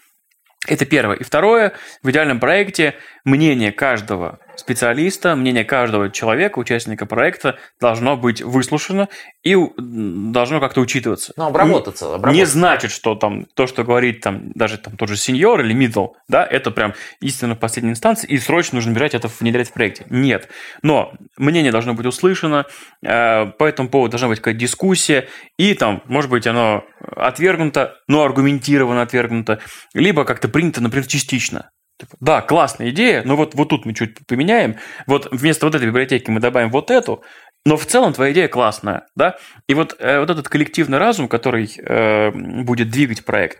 [0.68, 1.16] Это первое.
[1.16, 8.42] И второе, в идеальном проекте мнение каждого специалиста, мнение каждого человека, участника проекта должно быть
[8.42, 9.10] выслушано
[9.44, 11.34] и должно как-то учитываться.
[11.38, 12.06] Ну, обработаться.
[12.06, 12.54] Не обработаться.
[12.54, 16.46] значит, что там то, что говорит там даже там тот же сеньор или middle, да,
[16.46, 20.06] это прям истина в последней инстанции, и срочно нужно брать это внедрять в проекте.
[20.10, 20.50] Нет.
[20.82, 22.66] Но мнение должно быть услышано,
[23.04, 25.28] э, по этому поводу должна быть какая-то дискуссия,
[25.58, 26.84] и там, может быть, оно
[27.16, 29.60] отвергнуто, но аргументированно отвергнуто,
[29.94, 31.70] либо как-то принято, например, частично.
[31.98, 34.76] Типа, Да, классная идея, но вот, вот тут мы чуть поменяем.
[35.08, 37.24] Вот вместо вот этой библиотеки мы добавим вот эту,
[37.66, 39.38] но в целом твоя идея классная, да?
[39.68, 43.60] И вот, э, вот этот коллективный разум, который э, будет двигать проект,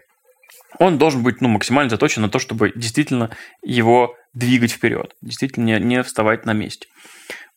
[0.80, 5.80] он должен быть ну, максимально заточен на то, чтобы действительно его двигать вперед, действительно не,
[5.80, 6.88] не вставать на месте.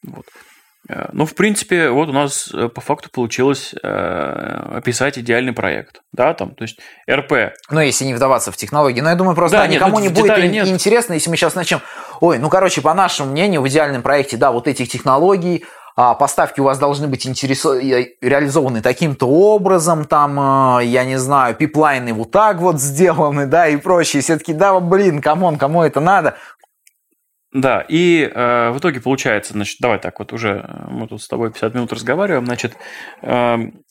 [0.03, 0.27] Вот.
[0.89, 6.01] Э, ну, в принципе, вот у нас э, по факту получилось э, описать идеальный проект.
[6.13, 6.79] Да, там, то есть
[7.11, 7.55] РП.
[7.71, 9.01] Ну, если не вдаваться в технологии.
[9.01, 10.67] Но я думаю, просто Да, нет, никому ну, не будет нет.
[10.69, 11.81] интересно, если мы сейчас начнем.
[12.21, 15.65] Ой, ну, короче, по нашему мнению, в идеальном проекте, да, вот этих технологий,
[15.95, 17.31] а, поставки у вас должны быть э,
[18.21, 24.23] реализованы таким-то образом, там, я не знаю, пиплайны вот так вот сделаны, да, и прочее.
[24.23, 26.37] Все таки да, блин, come on, кому это надо?
[27.53, 31.29] Да, и э, в итоге получается, значит, давай так вот уже, э, мы тут с
[31.29, 32.77] тобой 50 минут разговариваем, значит,
[33.23, 33.83] эм,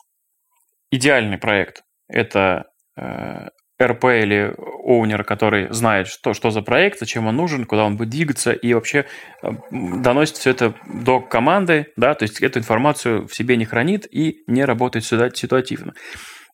[0.91, 3.47] идеальный проект– это э,
[3.81, 4.53] РП или
[4.83, 8.73] оунер, который знает, что, что за проект, зачем он нужен, куда он будет двигаться, и
[8.73, 9.05] вообще
[9.41, 14.07] э, доносит все это до команды, да, то есть эту информацию в себе не хранит
[14.11, 15.93] и не работает сюда ситуативно.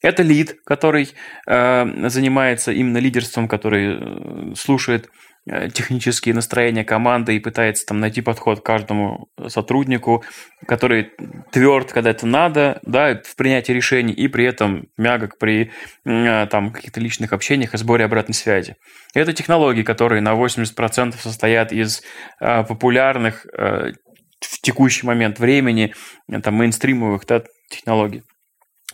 [0.02, 1.14] Это лид, который
[1.48, 5.10] э, занимается именно лидерством, который э, слушает э,
[5.46, 10.24] технические настроения команды и пытается там найти подход к каждому сотруднику,
[10.66, 11.12] который
[11.52, 15.72] тверд, когда это надо, да, в принятии решений, и при этом мягок при
[16.06, 18.76] м, там каких-то личных общениях и сборе обратной связи.
[19.14, 22.02] Это технологии, которые на 80% состоят из
[22.40, 23.92] э, популярных э,
[24.40, 25.94] в текущий момент времени
[26.32, 28.24] э, там мейнстримовых да, технологий.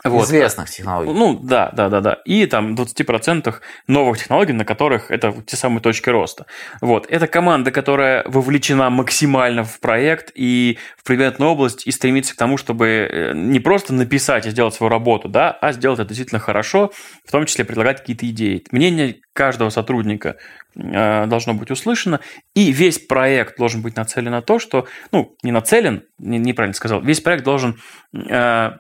[0.04, 0.26] Вот.
[0.26, 1.12] Известных технологий.
[1.12, 2.14] Ну, да, да, да, да.
[2.26, 3.56] И там 20%
[3.88, 6.46] новых технологий, на которых это те самые точки роста.
[6.80, 7.06] Вот.
[7.10, 12.58] Это команда, которая вовлечена максимально в проект и в предметную область и стремится к тому,
[12.58, 16.92] чтобы э, не просто написать и сделать свою работу, да, а сделать это действительно хорошо,
[17.26, 18.64] в том числе предлагать какие-то идеи.
[18.72, 20.38] Мнение каждого сотрудника
[20.76, 22.20] э, должно быть услышано,
[22.56, 27.02] и весь проект должен быть нацелен на то, что, ну, не нацелен, не- неправильно сказал,
[27.02, 27.80] весь проект должен
[28.14, 28.72] э,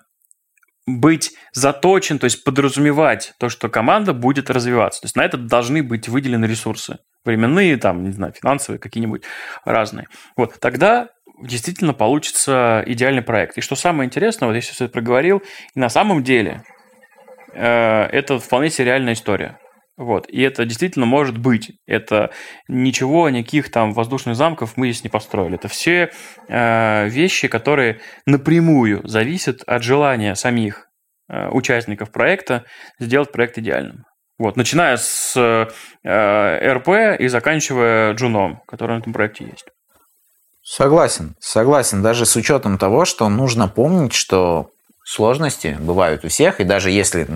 [0.97, 5.01] быть заточен, то есть подразумевать то, что команда будет развиваться.
[5.01, 6.97] То есть на это должны быть выделены ресурсы.
[7.25, 9.23] Временные, там, не знаю, финансовые, какие-нибудь
[9.65, 10.07] разные.
[10.35, 11.09] Вот, тогда
[11.41, 13.57] действительно получится идеальный проект.
[13.57, 15.43] И что самое интересное, вот я сейчас это проговорил,
[15.75, 16.63] и на самом деле
[17.53, 19.59] э, это вполне себе реальная история.
[19.99, 20.29] Вот.
[20.29, 21.73] И это действительно может быть.
[21.85, 22.31] Это
[22.69, 25.55] ничего, никаких там воздушных замков мы здесь не построили.
[25.55, 26.09] Это все
[26.47, 30.87] э, вещи, которые напрямую зависят от желания самих
[31.27, 32.63] э, участников проекта
[32.97, 34.05] сделать проект идеальным.
[34.37, 39.65] Вот, начиная с э, РП и заканчивая джуном, который на этом проекте есть.
[40.63, 42.01] Согласен, согласен.
[42.01, 44.69] Даже с учетом того, что нужно помнить, что
[45.03, 47.27] сложности бывают у всех, и даже если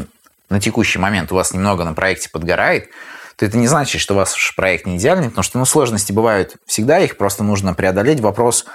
[0.53, 2.89] на текущий момент у вас немного на проекте подгорает,
[3.35, 6.57] то это не значит, что у ваш проект не идеальный, потому что ну, сложности бывают
[6.67, 8.19] всегда, их просто нужно преодолеть.
[8.19, 8.65] Вопрос,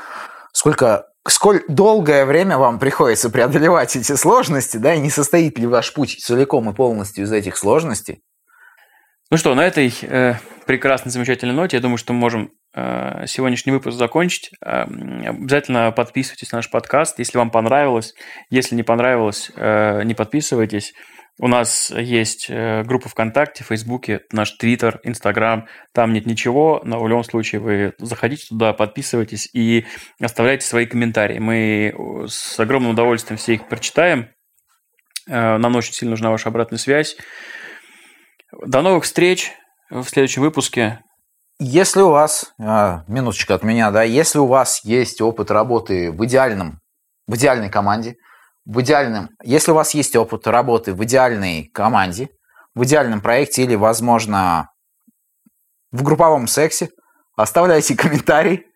[0.53, 5.95] сколько, сколь долгое время вам приходится преодолевать эти сложности, да, и не состоит ли ваш
[5.95, 8.23] путь целиком и полностью из этих сложностей.
[9.31, 10.35] Ну что, на этой э,
[10.67, 14.51] прекрасной, замечательной ноте, я думаю, что мы можем э, сегодняшний выпуск закончить.
[14.65, 18.15] Э, обязательно подписывайтесь на наш подкаст, если вам понравилось.
[18.51, 20.95] Если не понравилось, э, не подписывайтесь.
[21.41, 25.69] У нас есть э, группа ВКонтакте, Фейсбуке, наш Твиттер, Инстаграм.
[25.93, 29.87] Там нет ничего, но в любом случае вы заходите туда, подписывайтесь и
[30.21, 31.39] оставляйте свои комментарии.
[31.39, 31.95] Мы
[32.27, 34.31] с огромным удовольствием все их прочитаем.
[35.29, 37.17] Э, Нам очень сильно нужна ваша обратная связь.
[38.67, 39.53] До новых встреч
[39.91, 41.01] в следующем выпуске.
[41.61, 46.25] Если у вас, а, минуточка от меня, да, если у вас есть опыт работы в
[46.25, 46.81] идеальном,
[47.27, 48.17] в идеальной команде,
[48.69, 52.29] в идеальном, если у вас есть опыт работы в идеальной команде,
[52.75, 54.71] в идеальном проекте или, возможно,
[55.91, 56.91] в групповом сексе,
[57.37, 58.67] оставляйте комментарий,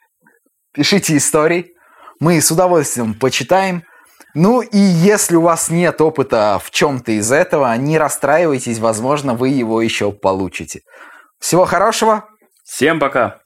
[0.72, 1.74] пишите истории,
[2.18, 3.84] мы с удовольствием почитаем.
[4.34, 9.50] Ну и если у вас нет опыта в чем-то из этого, не расстраивайтесь, возможно, вы
[9.50, 10.80] его еще получите.
[11.38, 12.28] Всего хорошего,
[12.64, 13.41] Всем пока!